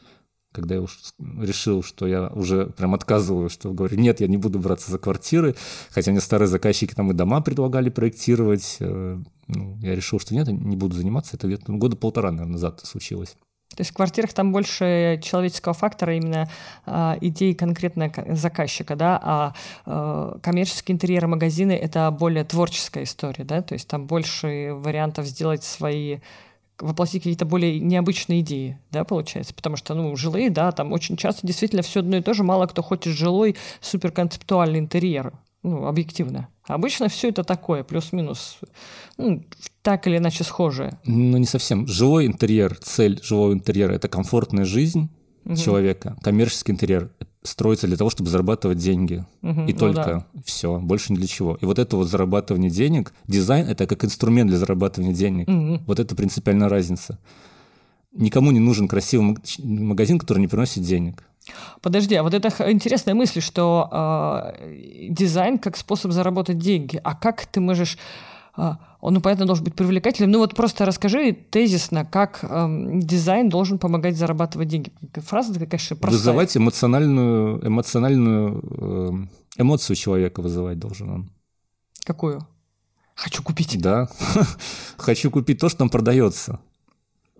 когда 0.52 0.76
я 0.76 0.80
уж 0.80 0.98
решил, 1.18 1.82
что 1.82 2.06
я 2.06 2.28
уже 2.28 2.68
прям 2.68 2.94
отказываю, 2.94 3.50
что 3.50 3.74
говорю, 3.74 3.98
нет, 3.98 4.22
я 4.22 4.26
не 4.26 4.38
буду 4.38 4.58
браться 4.58 4.90
за 4.90 4.98
квартиры, 4.98 5.54
хотя 5.90 6.12
мне 6.12 6.20
старые 6.22 6.48
заказчики 6.48 6.94
там 6.94 7.10
и 7.10 7.14
дома 7.14 7.42
предлагали 7.42 7.90
проектировать, 7.90 8.78
э, 8.80 9.18
ну, 9.48 9.78
я 9.82 9.94
решил, 9.94 10.18
что 10.18 10.34
нет, 10.34 10.48
не 10.48 10.76
буду 10.76 10.96
заниматься, 10.96 11.36
это 11.36 11.46
где-то 11.46 11.70
года 11.74 11.96
полтора, 11.96 12.30
наверное, 12.30 12.52
назад 12.52 12.80
случилось. 12.84 13.36
То 13.74 13.80
есть 13.80 13.90
в 13.90 13.94
квартирах 13.94 14.32
там 14.32 14.52
больше 14.52 15.20
человеческого 15.22 15.74
фактора, 15.74 16.16
именно 16.16 16.48
э, 16.86 17.14
идеи 17.20 17.52
конкретно 17.52 18.10
заказчика, 18.28 18.96
да, 18.96 19.20
а 19.22 19.54
э, 19.84 20.38
коммерческие 20.42 20.94
интерьеры 20.94 21.26
магазины— 21.26 21.72
это 21.72 22.10
более 22.10 22.44
творческая 22.44 23.04
история, 23.04 23.44
да, 23.44 23.60
то 23.60 23.74
есть 23.74 23.88
там 23.88 24.06
больше 24.06 24.72
вариантов 24.72 25.26
сделать 25.26 25.62
свои 25.62 26.18
воплотить 26.78 27.22
какие-то 27.22 27.46
более 27.46 27.80
необычные 27.80 28.40
идеи, 28.40 28.78
да, 28.90 29.04
получается, 29.04 29.54
потому 29.54 29.76
что, 29.76 29.94
ну, 29.94 30.14
жилые, 30.16 30.50
да, 30.50 30.72
там 30.72 30.92
очень 30.92 31.16
часто 31.16 31.46
действительно 31.46 31.82
все 31.82 32.00
одно 32.00 32.18
и 32.18 32.22
то 32.22 32.34
же, 32.34 32.44
мало 32.44 32.66
кто 32.66 32.82
хочет 32.82 33.14
жилой 33.14 33.56
суперконцептуальный 33.80 34.78
интерьер, 34.78 35.32
ну, 35.66 35.86
объективно. 35.86 36.48
Обычно 36.68 37.08
все 37.08 37.28
это 37.28 37.42
такое, 37.42 37.82
плюс-минус, 37.82 38.58
ну, 39.18 39.44
так 39.82 40.06
или 40.06 40.18
иначе 40.18 40.44
схожее. 40.44 40.98
Ну, 41.04 41.36
не 41.38 41.44
совсем. 41.44 41.86
Живой 41.88 42.26
интерьер, 42.26 42.78
цель 42.80 43.20
живого 43.22 43.52
интерьера– 43.52 43.92
это 43.94 44.08
комфортная 44.08 44.64
жизнь 44.64 45.10
угу. 45.44 45.56
человека. 45.56 46.16
Коммерческий 46.22 46.72
интерьер 46.72 47.10
строится 47.42 47.88
для 47.88 47.96
того, 47.96 48.10
чтобы 48.10 48.30
зарабатывать 48.30 48.78
деньги. 48.78 49.24
Угу, 49.42 49.62
и 49.62 49.72
ну 49.72 49.78
только 49.78 50.26
да. 50.34 50.42
все, 50.44 50.78
больше 50.78 51.12
ни 51.12 51.16
для 51.16 51.26
чего. 51.26 51.58
И 51.60 51.64
вот 51.64 51.80
это 51.80 51.96
вот 51.96 52.08
зарабатывание 52.08 52.70
денег, 52.70 53.12
дизайн– 53.26 53.66
это 53.68 53.88
как 53.88 54.04
инструмент 54.04 54.48
для 54.50 54.58
зарабатывания 54.58 55.14
денег. 55.14 55.48
Угу. 55.48 55.84
Вот 55.86 55.98
это 55.98 56.14
принципиальная 56.14 56.68
разница. 56.68 57.18
Никому 58.12 58.52
не 58.52 58.60
нужен 58.60 58.86
красивый 58.86 59.36
магазин, 59.58 60.18
который 60.18 60.38
не 60.38 60.48
приносит 60.48 60.84
денег. 60.84 61.24
Подожди, 61.80 62.14
а 62.14 62.22
вот 62.22 62.34
это 62.34 62.48
интересная 62.70 63.14
мысль, 63.14 63.40
что 63.40 63.88
э, 63.90 65.08
дизайн 65.10 65.58
как 65.58 65.76
способ 65.76 66.12
заработать 66.12 66.58
деньги. 66.58 67.00
А 67.04 67.14
как 67.14 67.46
ты 67.46 67.60
можешь... 67.60 67.98
Э, 68.56 68.72
он, 69.00 69.14
ну, 69.14 69.20
понятно, 69.20 69.46
должен 69.46 69.64
быть 69.64 69.74
привлекательным. 69.74 70.32
Ну, 70.32 70.38
вот 70.38 70.54
просто 70.54 70.84
расскажи 70.84 71.32
тезисно, 71.32 72.04
как 72.04 72.40
э, 72.42 72.66
дизайн 72.94 73.48
должен 73.48 73.78
помогать 73.78 74.16
зарабатывать 74.16 74.68
деньги. 74.68 74.92
Фраза 75.14 75.52
такая, 75.52 75.68
конечно, 75.68 75.96
простая. 75.96 76.18
Вызывать 76.18 76.56
эмоциональную, 76.56 77.66
эмоциональную 77.66 79.28
э, 79.58 79.62
эмоцию 79.62 79.96
человека 79.96 80.42
вызывать 80.42 80.78
должен 80.78 81.10
он. 81.10 81.30
Какую? 82.04 82.46
Хочу 83.14 83.42
купить. 83.42 83.80
Да. 83.80 84.08
Хочу 84.96 85.30
купить 85.30 85.58
то, 85.58 85.68
что 85.68 85.78
там 85.78 85.88
продается. 85.88 86.60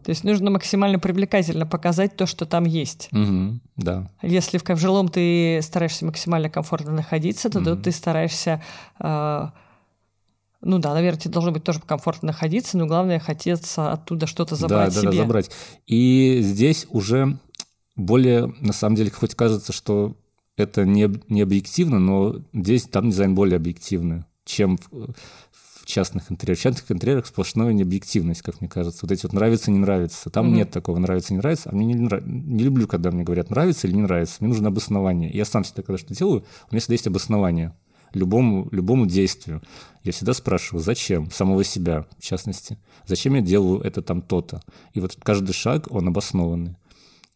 То 0.06 0.10
есть 0.10 0.22
нужно 0.22 0.52
максимально 0.52 1.00
привлекательно 1.00 1.66
показать 1.66 2.14
то, 2.14 2.26
что 2.26 2.46
там 2.46 2.62
есть. 2.62 3.08
Угу, 3.10 3.58
да. 3.74 4.08
Если 4.22 4.58
в, 4.58 4.76
жилом 4.76 5.08
ты 5.08 5.58
стараешься 5.62 6.04
максимально 6.04 6.48
комфортно 6.48 6.92
находиться, 6.92 7.50
то 7.50 7.58
угу. 7.58 7.74
ты 7.74 7.90
стараешься... 7.90 8.62
Э, 9.00 9.48
ну 10.60 10.78
да, 10.78 10.94
наверное, 10.94 11.18
тебе 11.18 11.32
должно 11.32 11.50
быть 11.50 11.64
тоже 11.64 11.80
комфортно 11.80 12.28
находиться, 12.28 12.78
но 12.78 12.86
главное 12.86 13.18
хотеться 13.18 13.90
оттуда 13.90 14.28
что-то 14.28 14.54
забрать 14.54 14.94
да, 14.94 15.00
себе. 15.00 15.10
Да, 15.10 15.16
да, 15.16 15.22
забрать. 15.24 15.50
И 15.88 16.38
здесь 16.40 16.86
уже 16.90 17.36
более, 17.96 18.54
на 18.60 18.72
самом 18.72 18.94
деле, 18.94 19.10
хоть 19.10 19.34
кажется, 19.34 19.72
что 19.72 20.14
это 20.56 20.84
не, 20.84 21.10
не 21.28 21.42
объективно, 21.42 21.98
но 21.98 22.36
здесь 22.52 22.84
там 22.84 23.10
дизайн 23.10 23.34
более 23.34 23.56
объективный, 23.56 24.22
чем 24.44 24.78
частных 25.86 26.30
интерьерах. 26.30 26.58
В 26.58 26.62
частных 26.62 26.92
интерьерах 26.92 27.26
сплошная 27.26 27.72
необъективность, 27.72 28.42
как 28.42 28.60
мне 28.60 28.68
кажется. 28.68 29.00
Вот 29.02 29.12
эти 29.12 29.22
вот 29.22 29.32
нравится, 29.32 29.70
не 29.70 29.78
нравится. 29.78 30.30
Там 30.30 30.48
mm-hmm. 30.48 30.56
нет 30.56 30.70
такого 30.70 30.98
нравится, 30.98 31.32
не 31.32 31.38
нравится. 31.38 31.70
А 31.70 31.74
мне 31.74 31.86
не, 31.86 31.94
нрав... 31.94 32.24
не 32.26 32.64
люблю, 32.64 32.86
когда 32.86 33.10
мне 33.10 33.24
говорят 33.24 33.50
нравится 33.50 33.86
или 33.86 33.94
не 33.94 34.02
нравится. 34.02 34.36
Мне 34.40 34.48
нужно 34.48 34.68
обоснование. 34.68 35.30
Я 35.30 35.44
сам 35.44 35.62
всегда, 35.62 35.82
когда 35.82 35.98
что 35.98 36.14
делаю, 36.14 36.44
у 36.70 36.74
меня 36.74 36.80
всегда 36.80 36.94
есть 36.94 37.06
обоснование 37.06 37.74
любому, 38.12 38.68
любому 38.72 39.06
действию. 39.06 39.62
Я 40.02 40.12
всегда 40.12 40.34
спрашиваю, 40.34 40.82
зачем? 40.82 41.30
Самого 41.30 41.64
себя, 41.64 42.06
в 42.18 42.22
частности. 42.22 42.78
Зачем 43.06 43.34
я 43.34 43.40
делаю 43.40 43.80
это 43.80 44.02
там 44.02 44.22
то-то? 44.22 44.62
И 44.94 45.00
вот 45.00 45.16
каждый 45.22 45.52
шаг, 45.52 45.86
он 45.90 46.08
обоснованный 46.08 46.76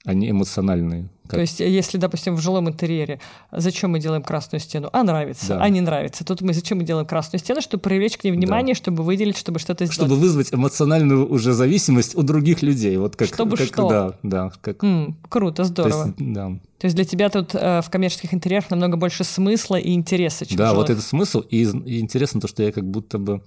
они 0.05 0.31
эмоциональные. 0.31 1.09
Как... 1.25 1.33
То 1.37 1.41
есть, 1.43 1.61
если, 1.61 1.97
допустим, 1.97 2.35
в 2.35 2.41
жилом 2.41 2.69
интерьере, 2.69 3.21
зачем 3.53 3.93
мы 3.93 4.01
делаем 4.01 4.23
красную 4.23 4.61
стену? 4.61 4.89
А 4.93 5.05
нравится, 5.05 5.49
да. 5.49 5.63
а 5.63 5.69
не 5.69 5.81
нравится. 5.81 6.25
Тут 6.25 6.41
мы 6.41 6.55
зачем 6.55 6.79
мы 6.79 6.85
делаем 6.85 7.07
красную 7.07 7.39
стену, 7.39 7.61
чтобы 7.61 7.83
привлечь 7.83 8.17
к 8.17 8.25
ней 8.25 8.33
внимание, 8.33 8.75
да. 8.75 8.79
чтобы 8.79 9.05
выделить, 9.05 9.37
чтобы 9.37 9.61
что-то 9.61 9.85
сделать. 9.85 9.95
Чтобы 9.95 10.17
вызвать 10.17 10.53
эмоциональную 10.53 11.31
уже 11.31 11.53
зависимость 11.53 12.17
у 12.17 12.23
других 12.23 12.63
людей. 12.63 12.97
Вот 12.97 13.15
как, 13.15 13.29
чтобы 13.29 13.57
как, 13.57 13.67
что? 13.67 13.89
Да, 13.89 14.15
да. 14.23 14.53
Как... 14.61 14.83
Mm, 14.83 15.15
круто, 15.29 15.65
здорово. 15.65 16.05
То 16.05 16.09
есть, 16.09 16.33
да. 16.33 16.49
То 16.79 16.87
есть 16.87 16.97
для 16.97 17.05
тебя 17.05 17.29
тут 17.29 17.55
э, 17.55 17.83
в 17.83 17.91
коммерческих 17.91 18.35
интерьерах 18.35 18.71
намного 18.71 18.97
больше 18.97 19.23
смысла 19.23 19.77
и 19.77 19.93
интереса, 19.93 20.47
чем 20.47 20.57
Да, 20.57 20.71
жилых. 20.71 20.79
вот 20.79 20.91
это 20.91 21.03
смысл. 21.03 21.41
И, 21.41 21.63
и 21.63 22.01
интересно 22.01 22.41
то, 22.41 22.49
что 22.49 22.63
я 22.63 22.73
как 22.73 22.91
будто 22.91 23.19
бы 23.19 23.43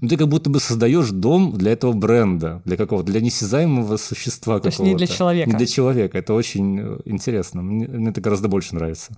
ну, 0.00 0.08
ты 0.08 0.16
как 0.16 0.28
будто 0.28 0.50
бы 0.50 0.60
создаешь 0.60 1.10
дом 1.10 1.52
для 1.56 1.72
этого 1.72 1.92
бренда, 1.92 2.60
для 2.64 2.76
какого 2.76 3.02
для 3.02 3.20
несязаемого 3.20 3.96
существа 3.96 4.58
То 4.58 4.68
есть 4.68 4.78
не 4.80 4.94
для 4.94 5.06
человека. 5.06 5.50
Не 5.50 5.56
для 5.56 5.66
человека. 5.66 6.18
Это 6.18 6.34
очень 6.34 6.78
э, 6.78 6.98
интересно. 7.04 7.62
Мне, 7.62 7.86
мне 7.86 8.10
это 8.10 8.20
гораздо 8.20 8.48
больше 8.48 8.74
нравится. 8.74 9.16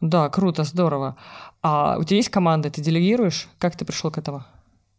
Да, 0.00 0.28
круто, 0.28 0.64
здорово. 0.64 1.16
А 1.62 1.96
у 1.98 2.04
тебя 2.04 2.16
есть 2.16 2.28
команда, 2.28 2.70
ты 2.70 2.82
делегируешь? 2.82 3.48
Как 3.58 3.76
ты 3.76 3.84
пришел 3.84 4.10
к 4.10 4.18
этому? 4.18 4.44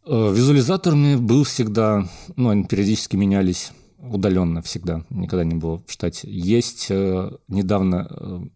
Э, 0.06 0.32
визуализатор 0.34 0.94
у 0.94 0.96
меня 0.96 1.18
был 1.18 1.44
всегда, 1.44 2.08
ну, 2.36 2.48
они 2.48 2.64
периодически 2.64 3.16
менялись 3.16 3.72
удаленно 3.98 4.62
всегда, 4.62 5.04
никогда 5.10 5.44
не 5.44 5.54
было 5.54 5.82
в 5.86 5.92
штате. 5.92 6.28
Есть 6.30 6.86
э, 6.90 7.30
недавно 7.48 8.50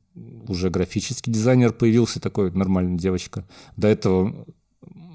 уже 0.49 0.71
графический 0.71 1.33
дизайнер 1.33 1.73
появился, 1.73 2.21
такой 2.21 2.51
нормальная 2.51 2.99
девочка. 2.99 3.47
До 3.77 3.89
этого 3.89 4.47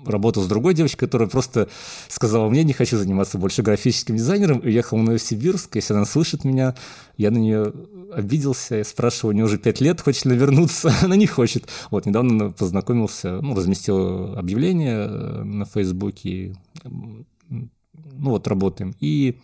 работал 0.05 0.43
с 0.43 0.47
другой 0.47 0.73
девочкой, 0.73 1.07
которая 1.07 1.27
просто 1.27 1.69
сказала 2.07 2.49
мне, 2.49 2.63
не 2.63 2.73
хочу 2.73 2.97
заниматься 2.97 3.37
больше 3.37 3.61
графическим 3.61 4.15
дизайнером, 4.15 4.59
и 4.59 4.67
уехал 4.67 4.97
в 4.97 5.03
Новосибирск. 5.03 5.75
Если 5.75 5.93
она 5.93 6.05
слышит 6.05 6.43
меня, 6.43 6.75
я 7.17 7.31
на 7.31 7.37
нее 7.37 7.73
обиделся, 8.13 8.75
я 8.75 8.83
спрашиваю, 8.83 9.33
у 9.33 9.35
нее 9.35 9.45
уже 9.45 9.57
пять 9.57 9.81
лет, 9.81 10.01
хочет 10.01 10.25
ли 10.25 10.35
вернуться, 10.35 10.93
она 11.01 11.15
не 11.15 11.27
хочет. 11.27 11.67
Вот, 11.91 12.05
недавно 12.05 12.51
познакомился, 12.51 13.41
ну, 13.41 13.55
разместил 13.55 14.35
объявление 14.37 15.07
э, 15.07 15.43
на 15.43 15.65
Фейсбуке, 15.65 16.55
ну 16.83 18.29
вот 18.31 18.47
работаем. 18.47 18.95
И 18.99 19.39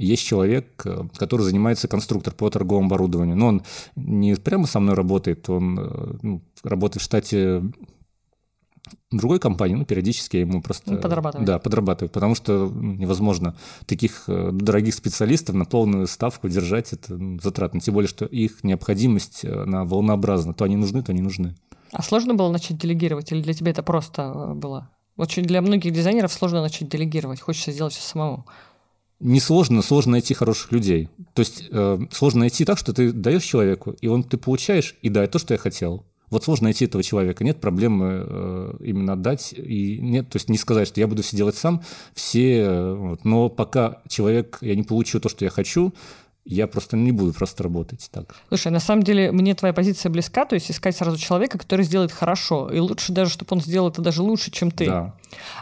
есть 0.00 0.24
человек, 0.24 0.82
э, 0.84 1.04
который 1.16 1.42
занимается 1.42 1.88
конструктор 1.88 2.34
по 2.34 2.48
торговому 2.50 2.86
оборудованию. 2.86 3.36
Но 3.36 3.48
он 3.48 3.62
не 3.96 4.34
прямо 4.36 4.66
со 4.66 4.80
мной 4.80 4.94
работает, 4.94 5.48
он 5.50 5.78
э, 5.78 6.18
ну, 6.22 6.42
работает 6.62 7.02
в 7.02 7.04
штате 7.04 7.62
другой 9.10 9.38
компании, 9.38 9.74
ну, 9.74 9.84
периодически 9.84 10.36
я 10.36 10.42
ему 10.42 10.62
просто... 10.62 10.96
Подрабатывает. 10.96 11.46
Да, 11.46 11.58
подрабатывает, 11.58 12.12
потому 12.12 12.34
что 12.34 12.68
ну, 12.68 12.94
невозможно 12.94 13.56
таких 13.86 14.24
э, 14.28 14.50
дорогих 14.52 14.94
специалистов 14.94 15.54
на 15.54 15.64
полную 15.64 16.06
ставку 16.06 16.48
держать, 16.48 16.92
это 16.92 17.16
ну, 17.16 17.38
затратно, 17.40 17.80
тем 17.80 17.94
более, 17.94 18.08
что 18.08 18.24
их 18.24 18.64
необходимость, 18.64 19.44
она 19.44 19.84
волнообразна, 19.84 20.54
то 20.54 20.64
они 20.64 20.76
нужны, 20.76 21.02
то 21.02 21.12
не 21.12 21.22
нужны. 21.22 21.54
А 21.92 22.02
сложно 22.02 22.34
было 22.34 22.50
начать 22.50 22.78
делегировать, 22.78 23.32
или 23.32 23.42
для 23.42 23.54
тебя 23.54 23.72
это 23.72 23.82
просто 23.82 24.52
было? 24.54 24.90
Очень 25.16 25.42
для 25.42 25.60
многих 25.60 25.92
дизайнеров 25.92 26.32
сложно 26.32 26.62
начать 26.62 26.88
делегировать, 26.88 27.40
хочется 27.40 27.72
сделать 27.72 27.92
все 27.92 28.02
самому. 28.02 28.46
Несложно, 29.18 29.82
сложно 29.82 30.12
найти 30.12 30.32
хороших 30.32 30.72
людей. 30.72 31.10
То 31.34 31.40
есть 31.40 31.64
э, 31.70 31.98
сложно 32.10 32.40
найти 32.40 32.64
так, 32.64 32.78
что 32.78 32.94
ты 32.94 33.12
даешь 33.12 33.42
человеку, 33.42 33.90
и 34.00 34.06
он 34.06 34.22
ты 34.22 34.38
получаешь, 34.38 34.96
и 35.02 35.10
да, 35.10 35.22
это 35.24 35.34
то, 35.34 35.38
что 35.38 35.52
я 35.52 35.58
хотел. 35.58 36.06
Вот 36.30 36.44
сложно 36.44 36.64
найти 36.64 36.84
этого 36.84 37.02
человека. 37.02 37.44
Нет 37.44 37.60
проблемы 37.60 38.24
э, 38.26 38.74
именно 38.80 39.14
отдать. 39.14 39.52
И 39.52 39.98
нет, 40.00 40.28
то 40.28 40.36
есть 40.36 40.48
не 40.48 40.58
сказать, 40.58 40.88
что 40.88 41.00
я 41.00 41.06
буду 41.08 41.22
все 41.22 41.36
делать 41.36 41.56
сам. 41.56 41.82
Все, 42.14 42.60
э, 42.60 42.94
вот, 42.94 43.24
но 43.24 43.48
пока 43.48 44.02
человек, 44.08 44.58
я 44.60 44.76
не 44.76 44.84
получу 44.84 45.20
то, 45.20 45.28
что 45.28 45.44
я 45.44 45.50
хочу, 45.50 45.92
я 46.44 46.66
просто 46.66 46.96
не 46.96 47.12
буду 47.12 47.32
просто 47.32 47.62
работать 47.62 48.08
так. 48.10 48.34
Слушай, 48.48 48.72
на 48.72 48.80
самом 48.80 49.02
деле 49.02 49.30
мне 49.32 49.54
твоя 49.54 49.74
позиция 49.74 50.10
близка, 50.10 50.44
то 50.44 50.54
есть 50.54 50.70
искать 50.70 50.96
сразу 50.96 51.18
человека, 51.18 51.58
который 51.58 51.84
сделает 51.84 52.12
хорошо. 52.12 52.68
И 52.70 52.78
лучше 52.78 53.12
даже, 53.12 53.30
чтобы 53.30 53.48
он 53.56 53.60
сделал 53.60 53.88
это 53.88 54.00
даже 54.00 54.22
лучше, 54.22 54.50
чем 54.50 54.70
ты. 54.70 54.86
Да. 54.86 55.14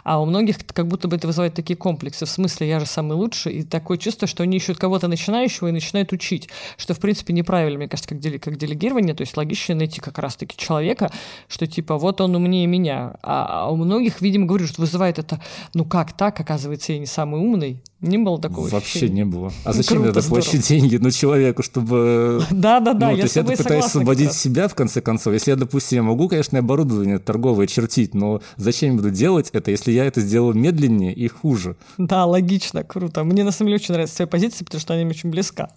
А 0.03 0.21
у 0.21 0.25
многих 0.25 0.57
как 0.65 0.87
будто 0.87 1.07
бы 1.07 1.15
это 1.15 1.27
вызывает 1.27 1.53
такие 1.53 1.77
комплексы. 1.77 2.25
В 2.25 2.29
смысле, 2.29 2.67
я 2.67 2.79
же 2.79 2.85
самый 2.85 3.13
лучший. 3.13 3.53
И 3.53 3.63
такое 3.63 3.97
чувство, 3.97 4.27
что 4.27 4.43
они 4.43 4.57
ищут 4.57 4.77
кого-то 4.77 5.07
начинающего 5.07 5.67
и 5.67 5.71
начинают 5.71 6.11
учить. 6.13 6.49
Что, 6.77 6.93
в 6.93 6.99
принципе, 6.99 7.33
неправильно, 7.33 7.77
мне 7.77 7.87
кажется, 7.87 8.09
как, 8.09 8.19
дели- 8.19 8.39
как 8.39 8.57
делегирование. 8.57 9.13
То 9.13 9.21
есть 9.21 9.35
логично 9.37 9.75
найти 9.75 10.01
как 10.01 10.17
раз-таки 10.17 10.57
человека, 10.57 11.11
что 11.47 11.67
типа 11.67 11.97
вот 11.97 12.21
он 12.21 12.35
умнее 12.35 12.67
меня. 12.67 13.13
А, 13.21 13.65
а 13.65 13.71
у 13.71 13.75
многих, 13.75 14.21
видимо, 14.21 14.45
говорю, 14.45 14.67
что 14.67 14.81
вызывает 14.81 15.19
это, 15.19 15.41
ну 15.73 15.85
как 15.85 16.13
так, 16.13 16.39
оказывается, 16.39 16.93
я 16.93 16.99
не 16.99 17.05
самый 17.05 17.39
умный. 17.39 17.81
Не 18.01 18.17
было 18.17 18.39
такого 18.39 18.69
Вообще 18.69 18.99
ощущения. 18.99 19.15
не 19.15 19.25
было. 19.25 19.51
А 19.65 19.73
зачем 19.73 20.01
Круто, 20.01 20.21
здорово. 20.21 20.41
платить 20.41 20.67
деньги 20.69 20.95
ну, 20.95 21.11
человеку, 21.11 21.63
чтобы... 21.63 22.41
Да-да-да, 22.51 23.07
ну, 23.07 23.11
я 23.11 23.17
то 23.17 23.23
есть 23.23 23.35
я 23.35 23.43
пытаюсь 23.43 23.85
освободить 23.85 24.31
себя, 24.31 24.69
в 24.69 24.75
конце 24.75 25.01
концов. 25.01 25.33
Если 25.33 25.51
я, 25.51 25.57
допустим, 25.57 25.97
я 25.97 26.03
могу, 26.03 26.29
конечно, 26.29 26.57
оборудование 26.59 27.19
торговое 27.19 27.67
чертить, 27.67 28.13
но 28.13 28.41
зачем 28.55 28.91
я 28.91 28.95
буду 28.95 29.09
делать 29.09 29.49
это, 29.59 29.71
если 29.71 29.91
я 29.91 30.05
это 30.05 30.21
сделаю 30.21 30.55
медленнее 30.55 31.13
и 31.13 31.27
хуже? 31.27 31.75
Да, 31.97 32.25
логично, 32.25 32.83
круто. 32.83 33.23
Мне 33.23 33.43
на 33.43 33.51
самом 33.51 33.69
деле 33.69 33.75
очень 33.75 33.93
нравится 33.93 34.17
твоя 34.17 34.27
позиция, 34.27 34.65
потому 34.65 34.81
что 34.81 34.93
она 34.93 35.03
мне 35.03 35.11
очень 35.11 35.29
близка. 35.29 35.69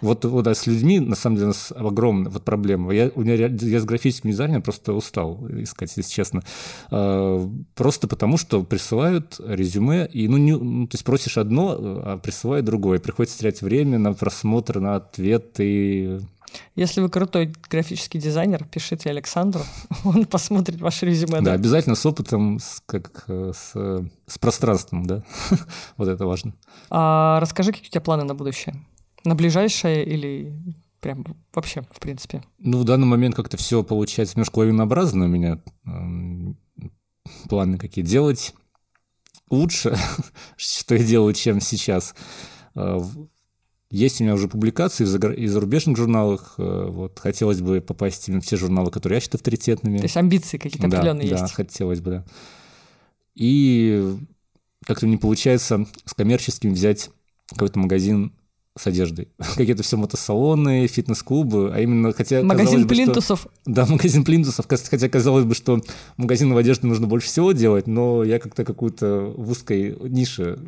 Вот, 0.00 0.24
вот 0.24 0.44
да, 0.44 0.54
с 0.54 0.66
людьми, 0.66 1.00
на 1.00 1.16
самом 1.16 1.36
деле, 1.36 1.46
у 1.46 1.48
нас 1.48 1.72
огромная 1.74 2.30
вот 2.30 2.44
проблема. 2.44 2.92
Я, 2.92 3.10
у 3.14 3.22
меня, 3.22 3.34
я 3.34 3.80
с 3.80 3.84
графическим 3.84 4.30
дизайнером 4.30 4.62
просто 4.62 4.92
устал 4.92 5.46
искать, 5.48 5.92
если 5.96 6.10
честно. 6.10 6.42
А, 6.90 7.50
Просто 7.74 8.08
потому, 8.08 8.36
что 8.36 8.62
присылают 8.62 9.40
резюме, 9.44 10.06
и, 10.06 10.28
ну, 10.28 10.36
не, 10.36 10.56
ну, 10.56 10.86
то 10.86 10.94
есть 10.94 11.04
просишь 11.04 11.38
одно, 11.38 11.76
а 11.78 12.18
присылают 12.18 12.66
другое. 12.66 12.98
Приходится 12.98 13.38
терять 13.38 13.62
время 13.62 13.98
на 13.98 14.12
просмотр, 14.12 14.80
на 14.80 14.96
ответ, 14.96 15.54
и 15.58 16.20
Если 16.74 17.00
вы 17.00 17.08
крутой 17.08 17.52
графический 17.68 18.20
дизайнер, 18.20 18.64
пишите 18.64 19.10
Александру, 19.10 19.62
он 20.04 20.24
посмотрит 20.26 20.80
ваше 20.80 21.06
резюме. 21.06 21.40
Да, 21.40 21.52
обязательно 21.52 21.94
с 21.94 22.04
опытом, 22.06 22.58
с, 22.58 22.82
как 22.86 23.24
э, 23.28 23.52
с, 23.54 23.72
э, 23.74 24.04
с 24.26 24.38
пространством, 24.38 25.06
да. 25.06 25.22
вот 25.96 26.08
это 26.08 26.26
важно. 26.26 26.54
А 26.90 27.40
расскажи, 27.40 27.72
какие 27.72 27.88
у 27.88 27.90
тебя 27.90 28.00
планы 28.00 28.24
на 28.24 28.34
будущее? 28.34 28.74
На 29.24 29.34
ближайшее 29.34 30.04
или 30.04 30.56
прям 31.00 31.24
вообще, 31.54 31.82
в 31.90 32.00
принципе? 32.00 32.42
Ну, 32.58 32.78
в 32.78 32.84
данный 32.84 33.06
момент 33.06 33.34
как-то 33.34 33.56
все 33.56 33.82
получается 33.82 34.36
немножко 34.36 34.58
лавинообразно 34.60 35.24
у 35.24 35.28
меня. 35.28 35.60
Эм, 35.84 36.58
Планы 37.48 37.78
какие 37.78 38.04
делать 38.04 38.54
лучше, 39.50 39.96
что 40.56 40.94
я 40.94 41.04
делаю, 41.04 41.34
чем 41.34 41.60
сейчас. 41.60 42.14
В- 43.96 43.98
Есть 43.98 44.20
у 44.20 44.24
меня 44.24 44.34
уже 44.34 44.48
публикации 44.48 45.04
в 45.04 45.08
загра- 45.08 45.34
и 45.34 45.46
зарубежных 45.46 45.96
журналах. 45.96 46.54
э, 46.58 46.86
Вот, 46.90 47.18
хотелось 47.18 47.60
бы 47.60 47.80
попасть 47.80 48.28
именно 48.28 48.40
в 48.42 48.46
те 48.46 48.56
журналы, 48.56 48.90
которые 48.90 49.16
я 49.16 49.20
считаю 49.20 49.38
авторитетными. 49.38 49.98
То 49.98 50.04
есть 50.04 50.16
амбиции 50.16 50.58
какие-то 50.58 50.88
да, 50.88 50.98
определенные 50.98 51.28
да, 51.30 51.40
есть. 51.42 51.54
хотелось 51.54 52.00
бы, 52.00 52.10
да. 52.10 52.24
И 53.34 54.16
как-то 54.84 55.06
не 55.06 55.16
получается 55.16 55.86
с 56.04 56.14
коммерческим 56.14 56.72
взять 56.72 57.10
какой-то 57.50 57.78
магазин 57.78 58.32
с 58.78 58.86
одеждой. 58.86 59.28
Какие-то 59.56 59.82
все 59.82 59.96
мотосалоны, 59.96 60.86
фитнес-клубы, 60.86 61.72
а 61.74 61.80
именно, 61.80 62.12
хотя 62.12 62.42
Магазин 62.42 62.82
бы, 62.86 62.94
что- 62.94 63.04
плинтусов. 63.04 63.46
Да, 63.64 63.86
магазин 63.86 64.22
плинтусов, 64.24 64.66
хотя 64.68 65.08
казалось 65.08 65.44
бы, 65.46 65.54
что 65.54 65.80
магазинов 66.18 66.58
одежды 66.58 66.86
нужно 66.86 67.06
больше 67.06 67.28
всего 67.28 67.52
делать, 67.52 67.86
но 67.86 68.22
я 68.22 68.38
как-то 68.38 68.64
какую-то 68.64 69.32
в 69.36 69.50
узкой 69.50 69.96
нише, 70.10 70.58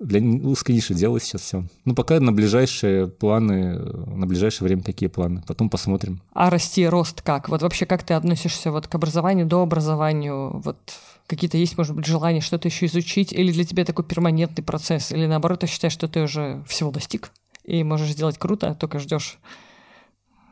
для 0.00 0.20
узкой 0.20 0.72
ниши 0.72 0.94
делаю 0.94 1.20
сейчас 1.20 1.42
все. 1.42 1.64
Ну, 1.84 1.94
пока 1.94 2.18
на 2.20 2.32
ближайшие 2.32 3.06
планы, 3.06 3.78
на 3.78 4.26
ближайшее 4.26 4.66
время 4.66 4.82
такие 4.82 5.10
планы, 5.10 5.42
потом 5.46 5.68
посмотрим. 5.68 6.20
А 6.32 6.48
расти, 6.50 6.86
рост 6.86 7.22
как? 7.22 7.48
Вот 7.48 7.62
вообще 7.62 7.86
как 7.86 8.02
ты 8.02 8.14
относишься 8.14 8.72
вот 8.72 8.88
к 8.88 8.94
образованию, 8.94 9.46
до 9.46 9.62
образованию? 9.62 10.60
Вот 10.64 10.78
какие-то 11.26 11.58
есть, 11.58 11.76
может 11.76 11.94
быть, 11.94 12.06
желания 12.06 12.40
что-то 12.40 12.68
еще 12.68 12.86
изучить? 12.86 13.32
Или 13.32 13.52
для 13.52 13.64
тебя 13.64 13.84
такой 13.84 14.04
перманентный 14.04 14.64
процесс? 14.64 15.12
Или 15.12 15.26
наоборот, 15.26 15.60
ты 15.60 15.66
считаешь, 15.66 15.92
что 15.92 16.08
ты 16.08 16.22
уже 16.22 16.64
всего 16.66 16.90
достиг 16.90 17.30
и 17.64 17.84
можешь 17.84 18.10
сделать 18.10 18.38
круто, 18.38 18.74
только 18.74 18.98
ждешь 18.98 19.38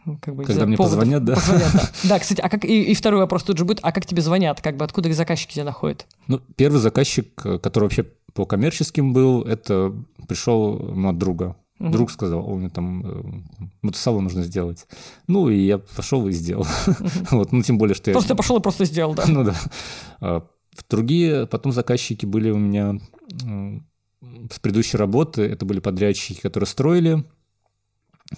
ну, 0.04 0.18
как 0.22 0.34
бы, 0.34 0.44
Когда 0.44 0.64
мне 0.64 0.76
поводов. 0.76 0.98
позвонят, 1.00 1.24
да? 1.24 1.34
Позвонят, 1.34 1.72
да. 1.74 1.90
Да, 2.04 2.18
кстати, 2.18 2.40
а 2.40 2.48
как 2.48 2.64
и, 2.64 2.82
и 2.82 2.94
второй 2.94 3.20
вопрос 3.20 3.42
тут 3.42 3.58
же 3.58 3.66
будет, 3.66 3.80
а 3.82 3.92
как 3.92 4.06
тебе 4.06 4.22
звонят? 4.22 4.62
Как 4.62 4.76
бы 4.76 4.84
откуда 4.86 5.10
их 5.10 5.14
заказчики 5.14 5.52
тебя 5.52 5.64
находят? 5.64 6.06
Ну, 6.28 6.40
первый 6.56 6.78
заказчик, 6.78 7.28
э, 7.44 7.58
который 7.58 7.84
вообще 7.84 8.06
по 8.38 8.46
коммерческим 8.46 9.12
был, 9.12 9.42
это 9.42 9.92
пришел 10.28 10.78
ну, 10.78 11.08
от 11.08 11.18
друга. 11.18 11.56
Мгм. 11.80 11.90
Друг 11.90 12.12
сказал, 12.12 12.48
у 12.48 12.56
меня 12.56 12.70
там 12.70 13.04
э, 13.04 13.22
мотосалон 13.82 14.22
нужно 14.22 14.44
сделать. 14.44 14.86
Ну, 15.26 15.48
и 15.48 15.58
я 15.58 15.78
пошел 15.78 16.28
и 16.28 16.30
сделал. 16.30 16.64
Вот, 17.32 17.50
ну, 17.50 17.62
тем 17.62 17.78
более, 17.78 17.96
что 17.96 18.12
я... 18.12 18.14
Просто 18.14 18.36
пошел 18.36 18.56
и 18.56 18.62
просто 18.62 18.84
сделал, 18.84 19.14
да. 19.14 19.24
Ну 19.26 19.42
да. 19.42 19.56
А, 20.20 20.46
Другие 20.88 21.48
потом 21.48 21.72
заказчики 21.72 22.26
были 22.26 22.50
у 22.50 22.58
меня 22.58 23.00
с 24.52 24.60
предыдущей 24.60 24.98
работы. 24.98 25.42
Это 25.42 25.66
были 25.66 25.80
подрядчики, 25.80 26.40
которые 26.40 26.68
строили. 26.68 27.24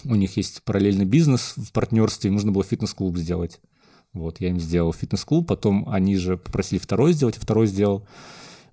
У 0.04 0.14
них 0.14 0.34
есть 0.38 0.62
параллельный 0.62 1.04
бизнес 1.04 1.52
в 1.58 1.72
партнерстве. 1.72 2.28
Им 2.28 2.36
нужно 2.36 2.52
было 2.52 2.64
фитнес-клуб 2.64 3.18
сделать. 3.18 3.60
Вот, 4.14 4.40
я 4.40 4.48
им 4.48 4.58
сделал 4.58 4.94
фитнес-клуб. 4.94 5.46
Потом 5.46 5.86
они 5.90 6.16
же 6.16 6.38
попросили 6.38 6.78
второй 6.78 7.12
сделать, 7.12 7.36
я 7.36 7.42
второй 7.42 7.66
сделал. 7.66 8.06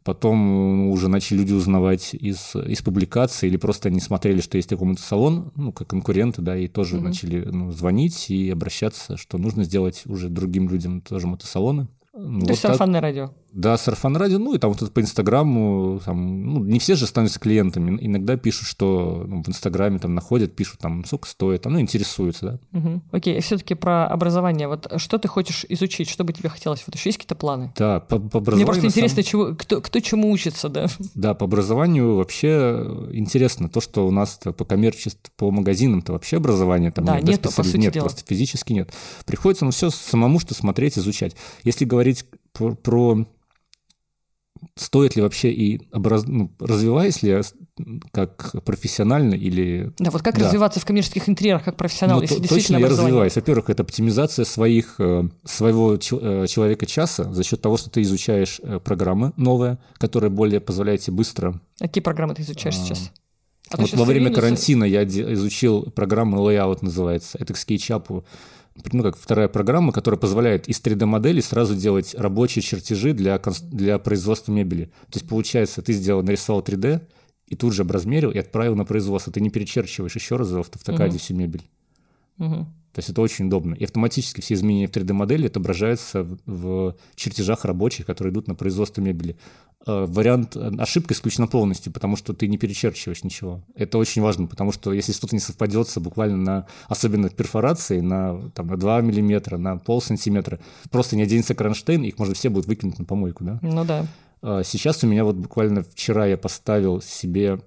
Потом 0.08 0.38
ну, 0.86 0.92
уже 0.94 1.10
начали 1.10 1.40
люди 1.40 1.52
узнавать 1.52 2.14
из, 2.14 2.56
из 2.56 2.82
публикаций 2.82 3.50
или 3.50 3.58
просто 3.58 3.90
они 3.90 4.00
смотрели, 4.00 4.40
что 4.40 4.56
есть 4.56 4.70
такой 4.70 4.96
салон, 4.98 5.52
ну, 5.58 5.74
как 5.74 5.90
конкуренты, 5.90 6.42
да, 6.42 6.56
и 6.56 6.70
тоже 6.70 6.96
Мгм. 6.96 7.04
начали 7.08 7.42
ну, 7.44 7.74
звонить 7.74 8.30
и 8.30 8.50
обращаться, 8.50 9.18
что 9.18 9.38
нужно 9.38 9.66
сделать 9.66 10.04
уже 10.06 10.30
другим 10.30 10.70
людям 10.70 11.02
тоже 11.02 11.28
мотосалоны. 11.28 11.90
Ну, 12.14 12.40
То 12.40 12.46
вот 12.46 12.50
есть 12.52 12.62
так. 12.62 12.70
сарафанное 12.70 13.02
радио. 13.02 13.32
Да, 13.58 13.76
сарафан 13.76 14.16
радио, 14.16 14.38
ну 14.38 14.54
и 14.54 14.60
там 14.60 14.72
вот 14.72 14.94
по 14.94 15.02
Инстаграму, 15.02 16.00
там, 16.06 16.44
ну, 16.54 16.64
не 16.64 16.78
все 16.78 16.94
же 16.96 17.08
становятся 17.08 17.40
клиентами. 17.40 17.98
Иногда 18.00 18.38
пишут, 18.38 18.68
что 18.68 19.26
ну, 19.28 19.42
в 19.42 19.50
Инстаграме 19.50 19.98
там 19.98 20.14
находят, 20.14 20.56
пишут 20.56 20.80
там, 20.80 21.04
сколько 21.06 21.28
стоит, 21.28 21.64
там, 21.64 21.74
ну, 21.74 21.82
интересуются, 21.82 22.60
да. 22.72 22.80
Мгм. 22.80 23.02
Окей, 23.12 23.40
все-таки 23.42 23.74
про 23.74 24.06
образование. 24.06 24.68
Вот 24.68 24.94
что 24.98 25.18
ты 25.18 25.28
хочешь 25.28 25.66
изучить, 25.70 26.08
что 26.08 26.24
бы 26.24 26.34
тебе 26.34 26.50
хотелось? 26.50 26.84
Вот 26.86 26.94
еще 26.96 27.10
есть 27.10 27.18
какие-то 27.18 27.34
планы? 27.34 27.74
Да, 27.76 28.00
по, 28.00 28.20
по 28.20 28.20
Мне 28.20 28.28
образованию... 28.38 28.66
просто 28.68 28.84
на 28.86 28.90
самом- 28.92 29.06
интересно, 29.08 29.24
чего, 29.24 29.56
кто, 29.56 29.82
кто 29.82 30.00
чему 30.02 30.30
учится, 30.30 30.70
да? 30.70 30.86
Да, 31.16 31.34
по 31.34 31.46
образованию 31.46 32.16
вообще 32.16 32.86
интересно. 33.12 33.70
То, 33.70 33.82
что 33.82 34.06
у 34.08 34.12
нас 34.12 34.40
по 34.56 34.66
коммерчеству, 34.66 35.20
по 35.36 35.50
магазинам-то 35.50 36.14
вообще 36.14 36.38
образования 36.38 36.92
там 36.92 37.06
Да, 37.06 37.16
нет. 37.16 37.28
нету, 37.28 37.50
по 37.56 37.64
сути 37.64 37.78
нет, 37.78 37.94
дела. 37.94 38.04
просто 38.04 38.22
физически 38.24 38.74
нет. 38.74 38.94
Приходится, 39.26 39.66
ну, 39.66 39.72
все 39.72 39.90
самому 39.90 40.40
что 40.40 40.54
смотреть, 40.54 41.00
изучать. 41.00 41.36
Если 41.64 41.86
говорить 41.86 42.26
про, 42.54 42.76
про 42.76 43.26
стоит 44.76 45.16
ли 45.16 45.22
вообще 45.22 45.52
и 45.52 45.88
образ... 45.92 46.26
ну, 46.26 46.52
развиваюсь 46.60 47.22
ли 47.24 47.30
я 47.30 47.42
как 48.12 48.56
профессионально 48.66 49.36
или... 49.36 49.92
Да, 50.00 50.12
вот 50.12 50.22
как 50.22 50.38
Да. 50.38 50.46
развиваться 50.46 50.80
в 50.80 50.86
коммерческих 50.86 51.30
интерьерах 51.30 51.64
как 51.64 51.78
профессионал, 51.78 52.18
Ну, 52.18 52.22
если 52.24 52.36
то- 52.36 52.42
действительно 52.42 52.80
точно 52.80 52.86
я 52.86 52.90
развиваюсь. 52.92 53.36
Во-первых, 53.36 53.70
это 53.70 53.84
оптимизация 53.84 54.46
своих, 54.46 54.96
э, 55.00 55.24
своего 55.44 55.96
э, 55.96 55.98
человека 56.48 56.86
часа 56.86 57.32
за 57.32 57.44
счет 57.44 57.62
того, 57.62 57.78
что 57.78 57.90
ты 57.90 58.02
изучаешь 58.02 58.60
э, 58.64 58.80
программы 58.80 59.34
новые, 59.38 59.78
которые 59.98 60.30
более 60.32 60.60
позволяют 60.60 61.02
тебе 61.02 61.16
быстро 61.18 61.60
Какие 61.80 62.02
программы 62.02 62.34
ты 62.34 62.42
изучаешь 62.42 62.76
А, 62.76 62.80
сейчас? 62.84 63.12
А 63.70 63.78
вот 63.78 63.94
во 63.94 64.06
время 64.06 64.34
карантина 64.34 64.86
я 64.86 65.04
изучил 65.04 65.84
программу 65.92 66.38
Layout 66.38 66.80
называется. 66.82 67.38
Это 67.38 67.54
к 67.54 67.58
SketchUp 67.58 68.24
ну, 68.92 69.04
как 69.04 69.18
вторая 69.18 69.48
программа, 69.48 69.92
которая 69.92 70.20
позволяет 70.20 70.68
из 70.68 70.82
3D-модели 70.82 71.42
сразу 71.42 71.76
делать 71.76 72.16
рабочие 72.16 72.62
чертежи 72.62 73.14
для, 73.14 73.42
для 73.64 74.00
производства 74.00 74.52
мебели. 74.52 74.86
То 75.10 75.20
есть, 75.20 75.28
получается, 75.28 75.82
ты 75.82 75.94
сделал, 75.94 76.24
нарисовал 76.24 76.62
3D, 76.62 77.02
и 77.48 77.56
тут 77.56 77.74
же 77.74 77.84
образмерил 77.84 78.32
и 78.32 78.38
отправил 78.38 78.76
на 78.76 78.86
производство. 78.86 79.32
Ты 79.32 79.42
не 79.42 79.50
перечерчиваешь 79.50 80.16
еще 80.16 80.36
раз 80.36 80.50
в 80.50 80.60
автокаде 80.60 81.16
угу. 81.16 81.20
всю 81.20 81.34
мебель. 81.34 81.64
Угу. 82.38 82.68
То 82.98 83.00
есть 83.00 83.10
это 83.10 83.22
очень 83.22 83.46
удобно. 83.46 83.76
И 83.76 83.84
автоматически 83.84 84.42
все 84.42 84.56
изменения 84.56 84.88
в 84.88 84.92
3D-модели 84.92 85.46
отображаются 85.46 86.24
в, 86.24 86.40
в 86.48 86.96
чертежах 87.14 87.64
рабочих, 87.64 88.08
которые 88.08 88.34
идут 88.34 88.48
на 88.48 88.56
производство 88.56 89.02
мебели. 89.02 89.38
Э, 89.86 90.08
вариант 90.08 90.56
э, 90.56 90.72
ошибка 90.80 91.14
исключена 91.14 91.46
полностью, 91.46 91.94
потому 91.94 92.16
что 92.16 92.34
ты 92.34 92.48
не 92.48 92.58
перечерчиваешь 92.58 93.24
ничего. 93.24 93.64
Это 93.76 94.00
очень 94.00 94.24
важно, 94.24 94.48
потому 94.48 94.72
что 94.72 94.94
если 94.94 95.12
что-то 95.12 95.36
не 95.36 95.40
совпадется 95.40 96.00
буквально 96.00 96.38
на, 96.38 96.68
особенно 96.88 97.30
в 97.30 97.36
перфорации, 97.36 98.00
на, 98.00 98.50
там, 98.56 98.66
на 98.66 98.78
2 98.78 99.02
миллиметра, 99.02 99.60
на 99.60 99.78
пол 99.78 100.02
сантиметра, 100.02 100.60
просто 100.90 101.16
не 101.16 101.22
оденется 101.22 101.54
кронштейн, 101.54 102.02
их 102.02 102.18
можно 102.18 102.34
все 102.34 102.50
будут 102.50 102.66
выкинуть 102.66 102.98
на 102.98 103.06
помойку, 103.06 103.44
да? 103.44 103.60
Ну 103.62 103.86
да. 103.86 104.08
Э, 104.42 104.64
сейчас 104.66 105.04
у 105.04 105.08
меня 105.08 105.24
вот 105.24 105.36
буквально 105.36 105.84
вчера 105.84 106.26
я 106.26 106.36
поставил 106.36 107.00
себе, 107.00 107.60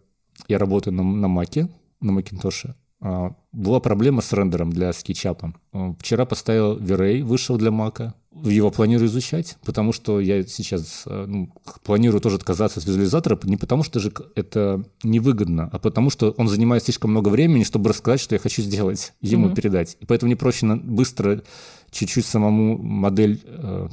я 0.49 0.59
работаю 0.59 0.93
на, 0.93 1.05
на 1.05 1.29
Маке, 1.29 1.69
на 2.01 2.11
Макинтоше, 2.11 2.75
была 3.01 3.81
проблема 3.81 4.21
с 4.21 4.33
рендером 4.33 4.71
для 4.71 4.93
скетчапа. 4.93 5.55
А, 5.73 5.95
вчера 5.99 6.27
поставил 6.27 6.77
V-Ray, 6.77 7.23
вышел 7.23 7.57
для 7.57 7.71
Мака. 7.71 8.15
Его 8.45 8.71
планирую 8.71 9.09
изучать, 9.09 9.57
потому 9.65 9.93
что 9.93 10.21
я 10.21 10.45
сейчас 10.45 11.03
а, 11.07 11.27
ну, 11.27 11.53
планирую 11.83 12.21
тоже 12.21 12.37
отказаться 12.37 12.79
от 12.79 12.87
визуализатора, 12.87 13.39
не 13.45 13.57
потому 13.57 13.83
что 13.83 13.99
же 13.99 14.13
это 14.37 14.85
невыгодно, 15.03 15.69
а 15.73 15.79
потому 15.79 16.11
что 16.11 16.31
он 16.37 16.49
занимает 16.49 16.85
слишком 16.85 17.11
много 17.11 17.29
времени, 17.29 17.65
чтобы 17.65 17.89
рассказать, 17.89 18.21
что 18.21 18.35
я 18.35 18.39
хочу 18.39 18.63
сделать, 18.63 19.15
ему 19.21 19.49
mm-hmm. 19.49 19.55
передать. 19.55 19.97
И 20.01 20.07
поэтому 20.07 20.29
мне 20.29 20.37
проще 20.37 20.67
быстро 20.77 21.43
чуть-чуть 21.91 22.27
самому 22.27 22.79
модель, 22.79 23.39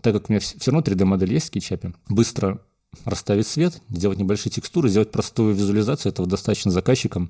так 0.04 0.14
как 0.14 0.30
у 0.30 0.34
меня 0.34 0.40
все 0.40 0.72
равно 0.72 0.82
3D-модель 0.82 1.34
есть 1.34 1.46
в 1.46 1.48
скетчапе, 1.48 1.94
быстро 2.10 2.62
расставить 3.06 3.48
свет, 3.48 3.82
сделать 3.90 4.20
небольшие 4.20 4.52
текстуры, 4.52 4.90
сделать 4.90 5.12
простую 5.12 5.56
визуализацию 5.56 6.12
этого 6.12 6.28
достаточно 6.28 6.72
заказчикам, 6.72 7.30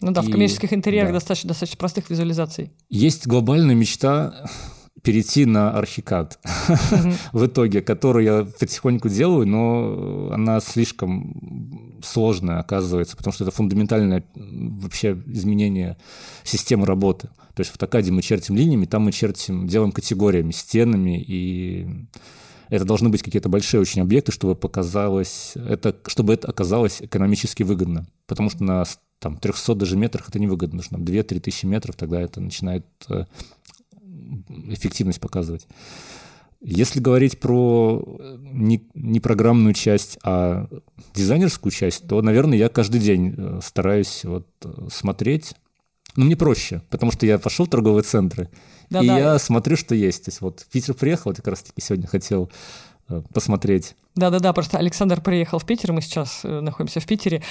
ну 0.00 0.12
да, 0.12 0.22
и, 0.22 0.26
в 0.26 0.30
коммерческих 0.30 0.72
интерьерах 0.72 1.08
да. 1.08 1.14
достаточно, 1.14 1.48
достаточно 1.48 1.78
простых 1.78 2.10
визуализаций. 2.10 2.72
Есть 2.88 3.26
глобальная 3.26 3.74
мечта 3.74 4.48
перейти 5.02 5.44
на 5.44 5.70
архикад 5.70 6.38
в 7.32 7.46
итоге, 7.46 7.80
которую 7.80 8.24
я 8.24 8.44
потихоньку 8.58 9.08
делаю, 9.08 9.46
но 9.46 10.32
она 10.32 10.58
слишком 10.60 12.00
сложная 12.02 12.58
оказывается, 12.58 13.16
потому 13.16 13.32
что 13.32 13.44
это 13.44 13.52
фундаментальное 13.52 14.24
вообще 14.34 15.12
изменение 15.26 15.96
системы 16.42 16.86
работы. 16.86 17.28
То 17.54 17.60
есть 17.60 17.72
в 17.72 17.78
Токаде 17.78 18.10
мы 18.10 18.20
чертим 18.20 18.56
линиями, 18.56 18.84
там 18.84 19.02
мы 19.02 19.12
чертим, 19.12 19.66
делаем 19.66 19.92
категориями, 19.92 20.50
стенами, 20.50 21.22
и 21.22 21.86
это 22.68 22.84
должны 22.84 23.08
быть 23.08 23.22
какие-то 23.22 23.48
большие 23.48 23.80
очень 23.80 24.02
объекты, 24.02 24.32
чтобы 24.32 24.56
показалось, 24.56 25.52
это, 25.54 25.96
чтобы 26.06 26.34
это 26.34 26.48
оказалось 26.48 27.00
экономически 27.00 27.62
выгодно. 27.62 28.06
Потому 28.26 28.50
что 28.50 28.64
на 28.64 28.84
там 29.18 29.36
300 29.36 29.74
даже 29.74 29.96
метрах 29.96 30.28
это 30.28 30.38
невыгодно, 30.38 30.76
нужно 30.76 30.96
2-3 30.96 31.40
тысячи 31.40 31.66
метров, 31.66 31.96
тогда 31.96 32.20
это 32.20 32.40
начинает 32.40 32.86
э, 33.08 33.24
эффективность 34.68 35.20
показывать. 35.20 35.66
Если 36.60 37.00
говорить 37.00 37.38
про 37.40 38.02
э, 38.18 38.36
не, 38.40 38.86
не 38.94 39.20
программную 39.20 39.74
часть, 39.74 40.18
а 40.22 40.68
дизайнерскую 41.14 41.72
часть, 41.72 42.06
то, 42.08 42.20
наверное, 42.22 42.58
я 42.58 42.68
каждый 42.68 43.00
день 43.00 43.34
э, 43.36 43.60
стараюсь 43.62 44.24
вот 44.24 44.48
смотреть. 44.90 45.54
Но 46.14 46.24
мне 46.24 46.36
проще, 46.36 46.82
потому 46.88 47.12
что 47.12 47.26
я 47.26 47.38
пошел 47.38 47.66
в 47.66 47.68
торговые 47.68 48.02
центры, 48.02 48.48
да, 48.88 49.02
и 49.02 49.06
да. 49.06 49.18
я 49.18 49.38
смотрю, 49.38 49.76
что 49.76 49.94
есть. 49.94 50.24
То 50.24 50.28
есть 50.30 50.40
вот 50.40 50.60
в 50.60 50.68
Питер 50.68 50.94
приехал, 50.94 51.30
вот 51.30 51.36
как 51.36 51.48
раз-таки 51.48 51.82
сегодня 51.82 52.06
хотел 52.06 52.50
посмотреть 53.34 53.94
да-да-да, 54.16 54.54
просто 54.54 54.78
Александр 54.78 55.20
приехал 55.20 55.58
в 55.58 55.66
Питер, 55.66 55.92
мы 55.92 56.00
сейчас 56.00 56.40
находимся 56.42 57.00
в 57.00 57.06
Питере, 57.06 57.42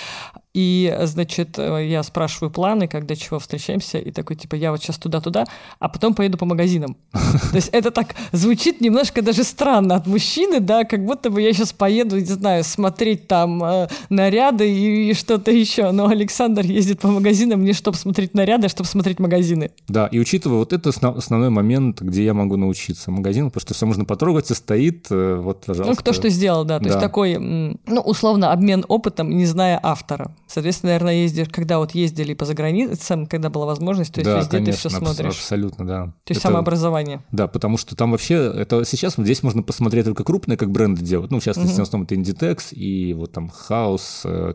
и, 0.55 0.97
значит, 1.03 1.59
э, 1.59 1.87
я 1.87 2.01
спрашиваю 2.03 2.49
планы, 2.49 2.87
когда 2.87 3.15
чего 3.15 3.39
встречаемся, 3.39 3.97
и 3.97 4.11
такой, 4.11 4.35
типа, 4.37 4.55
я 4.55 4.71
вот 4.71 4.81
сейчас 4.81 4.97
туда-туда, 4.97 5.45
а 5.79 5.89
потом 5.89 6.13
поеду 6.13 6.37
по 6.37 6.45
магазинам. 6.45 6.97
То 7.11 7.55
есть 7.55 7.69
это 7.69 7.91
так 7.91 8.15
звучит 8.31 8.81
немножко 8.81 9.21
даже 9.21 9.43
странно 9.43 9.95
от 9.95 10.07
мужчины, 10.07 10.59
да, 10.59 10.85
как 10.85 11.05
будто 11.05 11.29
бы 11.29 11.41
я 11.41 11.53
сейчас 11.53 11.73
поеду, 11.73 12.17
не 12.17 12.25
знаю, 12.25 12.63
смотреть 12.63 13.27
там 13.27 13.63
э, 13.63 13.87
наряды 14.09 14.71
и, 14.71 15.11
и 15.11 15.13
что-то 15.13 15.51
еще, 15.51 15.91
но 15.91 16.07
Александр 16.07 16.65
ездит 16.65 17.01
по 17.01 17.09
магазинам 17.09 17.63
не 17.63 17.73
чтобы 17.73 17.97
смотреть 17.97 18.33
наряды, 18.33 18.67
а 18.67 18.69
чтобы 18.69 18.87
смотреть 18.87 19.19
магазины. 19.19 19.71
Да, 19.87 20.07
и 20.07 20.19
учитывая 20.19 20.59
вот 20.59 20.73
это 20.73 20.89
основной 20.89 21.49
момент, 21.49 22.01
где 22.01 22.23
я 22.23 22.33
могу 22.33 22.55
научиться 22.55 23.11
магазин, 23.11 23.51
потому 23.51 23.61
что 23.61 23.73
все 23.73 23.85
можно 23.85 24.05
потрогать, 24.05 24.49
и 24.49 24.53
стоит, 24.55 25.07
вот, 25.09 25.65
пожалуйста. 25.65 25.91
Ну, 25.91 25.95
кто 25.95 26.13
что 26.13 26.29
сделал 26.29 26.45
сделал, 26.45 26.65
да. 26.65 26.77
То 26.77 26.85
да. 26.85 26.89
есть 26.89 27.01
такой, 27.01 27.37
ну, 27.37 28.01
условно, 28.01 28.51
обмен 28.51 28.85
опытом, 28.87 29.29
не 29.29 29.45
зная 29.45 29.79
автора. 29.81 30.31
Соответственно, 30.47 30.93
наверное, 30.93 31.15
ездишь, 31.15 31.47
когда 31.49 31.79
вот 31.79 31.91
ездили 31.91 32.33
по 32.33 32.45
заграницам, 32.45 33.25
когда 33.25 33.49
была 33.49 33.65
возможность, 33.65 34.13
то 34.13 34.19
есть 34.19 34.31
да, 34.31 34.39
везде 34.39 34.57
конечно, 34.57 34.73
ты 34.73 34.77
все 34.77 34.89
смотришь. 34.89 35.37
абсолютно, 35.37 35.87
да. 35.87 36.05
То 36.05 36.31
есть 36.31 36.41
это, 36.41 36.49
самообразование. 36.49 37.23
Да, 37.31 37.47
потому 37.47 37.77
что 37.77 37.95
там 37.95 38.11
вообще, 38.11 38.35
это 38.35 38.85
сейчас 38.85 39.15
здесь 39.17 39.43
можно 39.43 39.63
посмотреть 39.63 40.05
только 40.05 40.23
крупные, 40.23 40.57
как 40.57 40.71
бренды 40.71 41.01
делают. 41.01 41.31
Ну, 41.31 41.39
в 41.39 41.43
частности, 41.43 41.73
угу. 41.73 41.81
в 41.81 41.83
основном 41.83 42.05
это 42.05 42.15
Inditex 42.15 42.73
и 42.73 43.13
вот 43.13 43.31
там 43.31 43.51
House, 43.69 44.21
э, 44.23 44.53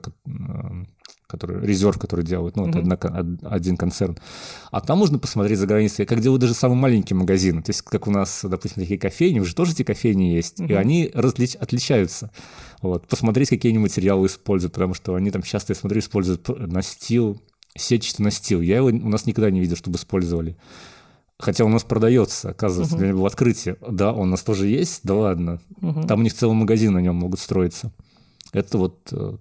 который, 1.31 1.65
резерв, 1.65 1.99
который 1.99 2.25
делают, 2.25 2.57
ну, 2.57 2.67
mm-hmm. 2.67 2.95
это 2.95 3.09
одна, 3.09 3.51
один 3.51 3.77
концерн. 3.77 4.19
А 4.71 4.81
там 4.81 4.99
можно 4.99 5.19
посмотреть 5.19 5.59
за 5.59 5.67
границей, 5.67 6.07
как 6.07 6.21
делают 6.21 6.41
даже 6.41 6.55
самые 6.55 6.79
маленькие 6.79 7.17
магазины. 7.17 7.63
То 7.63 7.71
есть, 7.71 7.83
как 7.83 8.07
у 8.07 8.11
нас, 8.11 8.41
допустим, 8.43 8.83
такие 8.83 8.99
кофейни, 8.99 9.41
уже 9.41 9.55
тоже 9.55 9.73
эти 9.73 9.83
кофейни 9.83 10.35
есть, 10.35 10.61
mm-hmm. 10.61 10.71
и 10.71 10.75
они 10.75 11.11
различ, 11.15 11.55
отличаются. 11.57 12.31
Вот. 12.83 13.07
Посмотреть, 13.07 13.51
какие 13.51 13.71
они 13.71 13.79
материалы 13.79 14.27
используют, 14.27 14.75
потому 14.75 14.95
что 14.95 15.15
они 15.15 15.31
там 15.31 15.43
часто, 15.43 15.73
я 15.73 15.75
смотрю, 15.77 16.01
используют 16.01 16.49
настил, 16.49 17.41
сетчатый 17.77 18.25
настил. 18.25 18.61
Я 18.61 18.79
его 18.79 18.89
у 18.89 19.09
нас 19.09 19.27
никогда 19.27 19.51
не 19.51 19.61
видел, 19.61 19.77
чтобы 19.77 19.97
использовали. 19.97 20.57
Хотя 21.39 21.65
у 21.65 21.69
нас 21.69 21.85
продается, 21.85 22.51
оказывается, 22.51 22.97
uh-huh. 22.97 22.99
для 22.99 23.07
меня 23.09 23.17
было 23.17 23.27
открытие. 23.29 23.77
Да, 23.89 24.13
он 24.13 24.29
у 24.29 24.31
нас 24.33 24.43
тоже 24.43 24.67
есть, 24.67 25.01
да 25.05 25.15
ладно. 25.15 25.61
Uh-huh. 25.81 26.07
Там 26.07 26.21
у 26.21 26.23
них 26.23 26.35
целый 26.35 26.55
магазин 26.55 26.93
на 26.93 26.99
нем 26.99 27.17
могут 27.17 27.41
строиться. 27.41 27.93
Это 28.53 28.77
вот 28.77 29.09
э, 29.13 29.37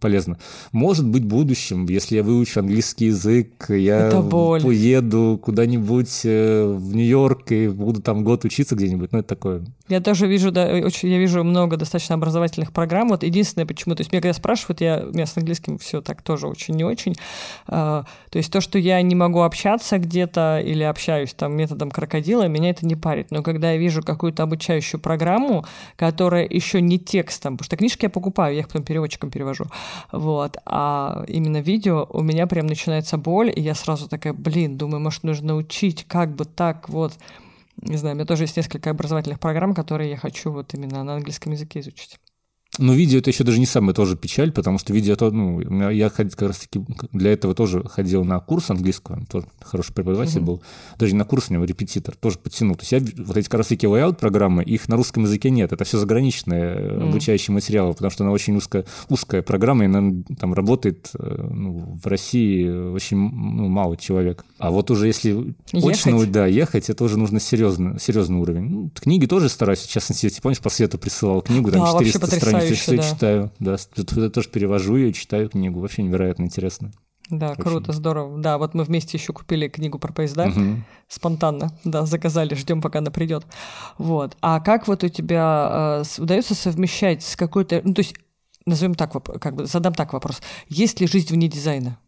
полезно. 0.00 0.38
Может 0.72 1.06
быть, 1.06 1.24
в 1.24 1.28
будущем, 1.28 1.86
если 1.86 2.16
я 2.16 2.22
выучу 2.22 2.60
английский 2.60 3.06
язык, 3.06 3.66
я 3.68 4.10
уеду 4.10 5.38
куда-нибудь 5.42 6.20
э, 6.24 6.64
в 6.66 6.94
Нью-Йорк 6.94 7.52
и 7.52 7.68
буду 7.68 8.02
там 8.02 8.24
год 8.24 8.44
учиться 8.44 8.74
где-нибудь. 8.74 9.12
Ну, 9.12 9.18
это 9.20 9.28
такое. 9.28 9.64
Я 9.88 10.00
тоже 10.00 10.26
вижу, 10.26 10.52
да, 10.52 10.66
очень, 10.66 11.08
я 11.08 11.18
вижу 11.18 11.42
много 11.42 11.76
достаточно 11.76 12.14
образовательных 12.14 12.72
программ. 12.72 13.08
Вот 13.08 13.22
единственное, 13.22 13.66
почему, 13.66 13.94
то 13.94 14.02
есть 14.02 14.12
меня 14.12 14.20
когда 14.20 14.34
спрашивают, 14.34 14.80
я, 14.80 15.04
у 15.06 15.12
меня 15.12 15.26
с 15.26 15.36
английским 15.36 15.78
все 15.78 16.02
так 16.02 16.22
тоже 16.22 16.46
очень 16.46 16.74
не 16.74 16.84
очень. 16.84 17.14
А, 17.66 18.04
то 18.30 18.38
есть 18.38 18.52
то, 18.52 18.60
что 18.60 18.78
я 18.78 19.00
не 19.00 19.14
могу 19.14 19.40
общаться 19.40 19.98
где-то 19.98 20.60
или 20.60 20.82
общаюсь 20.82 21.32
там 21.32 21.56
методом 21.56 21.90
крокодила, 21.90 22.46
меня 22.46 22.70
это 22.70 22.86
не 22.86 22.96
парит. 22.96 23.30
Но 23.30 23.42
когда 23.42 23.72
я 23.72 23.78
вижу 23.78 24.02
какую-то 24.02 24.42
обучающую 24.42 25.00
программу, 25.00 25.64
которая 25.96 26.46
еще 26.46 26.80
не 26.82 26.98
текстом, 26.98 27.56
потому 27.56 27.66
что 27.66 27.76
книжки 27.76 28.04
я 28.04 28.10
покупаю, 28.10 28.54
я 28.54 28.60
их 28.60 28.68
потом 28.68 28.82
переводчиком 28.82 29.30
перевожу, 29.30 29.66
вот. 30.12 30.58
А 30.66 31.24
именно 31.28 31.60
видео 31.60 32.06
у 32.10 32.22
меня 32.22 32.46
прям 32.46 32.66
начинается 32.66 33.16
боль, 33.16 33.50
и 33.54 33.60
я 33.60 33.74
сразу 33.74 34.08
такая, 34.08 34.34
блин, 34.34 34.76
думаю, 34.76 35.00
может, 35.00 35.22
нужно 35.22 35.56
учить, 35.56 36.04
как 36.06 36.34
бы 36.34 36.44
так 36.44 36.88
вот. 36.88 37.14
Не 37.82 37.96
знаю, 37.96 38.14
у 38.14 38.16
меня 38.16 38.26
тоже 38.26 38.44
есть 38.44 38.56
несколько 38.56 38.90
образовательных 38.90 39.40
программ, 39.40 39.74
которые 39.74 40.10
я 40.10 40.16
хочу 40.16 40.50
вот 40.50 40.74
именно 40.74 41.04
на 41.04 41.14
английском 41.14 41.52
языке 41.52 41.80
изучить. 41.80 42.18
Но 42.78 42.94
видео 42.94 43.18
это 43.18 43.30
еще 43.30 43.44
даже 43.44 43.58
не 43.58 43.66
самая 43.66 43.94
тоже 43.94 44.16
печаль, 44.16 44.52
потому 44.52 44.78
что 44.78 44.92
видео 44.92 45.16
то, 45.16 45.30
ну, 45.30 45.60
я 45.90 46.10
как 46.10 46.40
раз 46.40 46.58
таки 46.58 46.80
для 47.12 47.32
этого 47.32 47.54
тоже 47.54 47.82
ходил 47.84 48.24
на 48.24 48.38
курс 48.40 48.70
английского, 48.70 49.24
тоже 49.26 49.46
хороший 49.60 49.92
преподаватель 49.92 50.40
mm-hmm. 50.40 50.44
был, 50.44 50.62
даже 50.98 51.12
не 51.12 51.18
на 51.18 51.24
курс, 51.24 51.46
у 51.50 51.54
него 51.54 51.64
репетитор, 51.64 52.14
тоже 52.16 52.38
подтянул. 52.38 52.76
То 52.76 52.82
есть 52.82 52.92
я 52.92 53.24
вот 53.24 53.36
эти 53.36 53.48
как 53.48 53.58
раз 53.58 53.66
таки 53.68 53.86
layout 53.86 54.14
программы, 54.14 54.62
их 54.62 54.88
на 54.88 54.96
русском 54.96 55.24
языке 55.24 55.50
нет, 55.50 55.72
это 55.72 55.84
все 55.84 55.98
заграничные 55.98 56.74
mm-hmm. 56.74 57.08
обучающие 57.08 57.52
материалы, 57.52 57.92
потому 57.94 58.10
что 58.10 58.24
она 58.24 58.32
очень 58.32 58.56
узкая, 58.56 58.84
узкая 59.08 59.42
программа, 59.42 59.84
и 59.84 59.86
она 59.86 60.22
там 60.38 60.54
работает 60.54 61.10
э, 61.18 61.48
ну, 61.50 61.98
в 62.02 62.06
России 62.06 62.68
очень 62.68 63.16
ну, 63.18 63.68
мало 63.68 63.96
человек. 63.96 64.44
А 64.58 64.70
вот 64.70 64.90
уже 64.90 65.06
если 65.06 65.54
ехать. 65.72 65.90
очно, 65.90 66.26
да, 66.26 66.46
ехать, 66.46 66.90
это 66.90 67.04
уже 67.04 67.18
нужно 67.18 67.40
серьезно, 67.40 67.98
серьезный 67.98 68.38
уровень. 68.38 68.62
Ну, 68.62 68.90
книги 68.94 69.26
тоже 69.26 69.48
стараюсь, 69.48 69.80
в 69.80 69.90
частности, 69.90 70.26
если 70.26 70.40
помнишь, 70.40 70.60
по 70.60 70.70
свету 70.70 70.98
присылал 70.98 71.42
книгу, 71.42 71.70
там 71.70 71.80
да, 71.80 72.04
400 72.04 72.26
страниц 72.36 72.67
все 72.74 72.96
да. 72.96 73.02
читаю, 73.02 73.52
да. 73.58 73.76
Туда 73.76 74.30
тоже 74.30 74.48
перевожу 74.48 74.96
ее, 74.96 75.12
читаю 75.12 75.48
книгу. 75.48 75.80
Вообще 75.80 76.02
невероятно 76.02 76.44
интересно. 76.44 76.92
Да, 77.30 77.50
Очень. 77.50 77.62
круто, 77.62 77.92
здорово. 77.92 78.38
Да, 78.38 78.56
вот 78.56 78.74
мы 78.74 78.84
вместе 78.84 79.18
еще 79.18 79.32
купили 79.32 79.68
книгу 79.68 79.98
про 79.98 80.12
поезда. 80.12 80.48
Угу. 80.48 80.82
Спонтанно, 81.08 81.72
да, 81.84 82.06
заказали, 82.06 82.54
ждем, 82.54 82.80
пока 82.80 83.00
она 83.00 83.10
придет. 83.10 83.44
Вот. 83.98 84.36
А 84.40 84.60
как 84.60 84.88
вот 84.88 85.04
у 85.04 85.08
тебя 85.08 86.02
э, 86.18 86.22
удается 86.22 86.54
совмещать 86.54 87.22
с 87.22 87.36
какой-то. 87.36 87.82
Ну, 87.84 87.92
то 87.92 88.00
есть, 88.00 88.14
назовем 88.64 88.94
так, 88.94 89.12
как 89.40 89.56
бы 89.56 89.66
задам 89.66 89.92
так 89.92 90.12
вопрос. 90.14 90.40
Есть 90.68 91.00
ли 91.00 91.06
жизнь 91.06 91.32
вне 91.32 91.48
дизайна? 91.48 91.98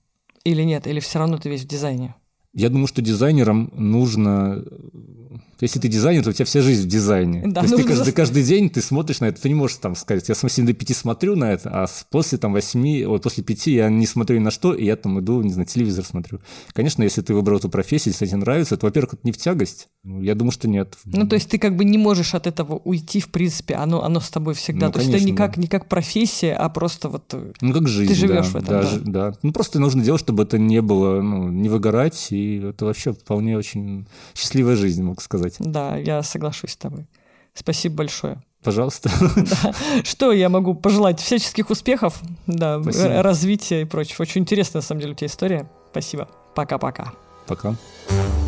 Или 0.44 0.62
нет? 0.62 0.86
Или 0.86 1.00
все 1.00 1.18
равно 1.18 1.36
ты 1.36 1.50
весь 1.50 1.64
в 1.64 1.68
дизайне? 1.68 2.14
Я 2.52 2.68
думаю, 2.68 2.86
что 2.86 3.02
дизайнерам 3.02 3.70
нужно 3.74 4.64
если 5.60 5.78
ты 5.78 5.88
дизайнер, 5.88 6.24
то 6.24 6.30
у 6.30 6.32
тебя 6.32 6.44
вся 6.44 6.62
жизнь 6.62 6.84
в 6.84 6.86
дизайне. 6.86 7.42
Да, 7.46 7.60
то 7.60 7.66
есть 7.66 7.76
ты 7.76 7.84
каждый, 7.84 8.12
каждый 8.12 8.42
день 8.42 8.70
ты 8.70 8.80
смотришь 8.80 9.20
на 9.20 9.26
это, 9.26 9.40
ты 9.40 9.48
не 9.48 9.54
можешь 9.54 9.76
там 9.76 9.94
сказать, 9.94 10.28
я 10.28 10.34
с 10.34 10.42
8 10.42 10.66
до 10.66 10.72
5 10.72 10.96
смотрю 10.96 11.36
на 11.36 11.52
это, 11.52 11.70
а 11.70 11.86
после 12.10 12.38
там 12.38 12.52
8, 12.52 13.04
ой, 13.04 13.20
после 13.20 13.44
5 13.44 13.66
я 13.66 13.88
не 13.90 14.06
смотрю 14.06 14.38
ни 14.38 14.42
на 14.42 14.50
что, 14.50 14.72
и 14.72 14.84
я 14.84 14.96
там 14.96 15.20
иду, 15.20 15.42
не 15.42 15.52
знаю, 15.52 15.66
телевизор 15.66 16.04
смотрю. 16.04 16.40
Конечно, 16.72 17.02
если 17.02 17.20
ты 17.20 17.34
выбрал 17.34 17.58
эту 17.58 17.68
профессию, 17.68 18.12
если 18.12 18.26
тебе 18.26 18.38
нравится, 18.38 18.76
то, 18.76 18.86
во-первых, 18.86 19.14
это 19.14 19.22
не 19.24 19.32
в 19.32 19.36
тягость. 19.36 19.88
Ну, 20.02 20.22
я 20.22 20.34
думаю, 20.34 20.52
что 20.52 20.68
нет. 20.68 20.96
Ну, 21.04 21.26
то 21.26 21.34
есть 21.34 21.50
ты 21.50 21.58
как 21.58 21.76
бы 21.76 21.84
не 21.84 21.98
можешь 21.98 22.34
от 22.34 22.46
этого 22.46 22.76
уйти, 22.76 23.20
в 23.20 23.28
принципе, 23.28 23.74
оно, 23.74 24.02
оно 24.02 24.20
с 24.20 24.30
тобой 24.30 24.54
всегда. 24.54 24.86
Ну, 24.86 24.92
то 24.92 24.98
конечно, 25.00 25.16
есть 25.16 25.24
это 25.24 25.32
не 25.32 25.36
как, 25.36 25.56
да. 25.56 25.62
не 25.62 25.68
как 25.68 25.88
профессия, 25.88 26.54
а 26.54 26.68
просто 26.70 27.08
вот 27.08 27.34
э, 27.34 27.52
ну, 27.60 27.72
как 27.74 27.86
жизнь, 27.86 28.12
ты 28.12 28.18
живешь 28.18 28.48
да, 28.48 28.52
в 28.52 28.56
этом. 28.56 28.68
Да, 28.68 28.82
да. 28.82 29.30
да. 29.30 29.38
Ну, 29.42 29.52
просто 29.52 29.78
нужно 29.78 30.02
делать, 30.02 30.20
чтобы 30.20 30.44
это 30.44 30.58
не 30.58 30.80
было, 30.80 31.20
ну, 31.20 31.48
не 31.48 31.68
выгорать, 31.68 32.28
и 32.40 32.68
это 32.70 32.84
вообще 32.84 33.12
вполне 33.12 33.56
очень 33.56 34.06
счастливая 34.34 34.76
жизнь, 34.76 35.02
могу 35.02 35.20
сказать. 35.20 35.56
Да, 35.58 35.96
я 35.96 36.22
соглашусь 36.22 36.72
с 36.72 36.76
тобой. 36.76 37.06
Спасибо 37.54 37.96
большое. 37.96 38.40
Пожалуйста. 38.62 39.10
Да. 39.36 39.74
Что 40.04 40.32
я 40.32 40.48
могу 40.48 40.74
пожелать? 40.74 41.20
Всяческих 41.20 41.70
успехов, 41.70 42.20
да, 42.46 42.80
Спасибо. 42.82 43.22
развития 43.22 43.82
и 43.82 43.84
прочего. 43.84 44.22
Очень 44.22 44.42
интересная, 44.42 44.80
на 44.80 44.86
самом 44.86 45.00
деле, 45.00 45.12
у 45.12 45.16
тебя 45.16 45.28
история. 45.28 45.70
Спасибо. 45.90 46.28
Пока-пока. 46.54 47.12
Пока. 47.46 47.70
-пока. 47.70 47.76
Пока. 48.08 48.39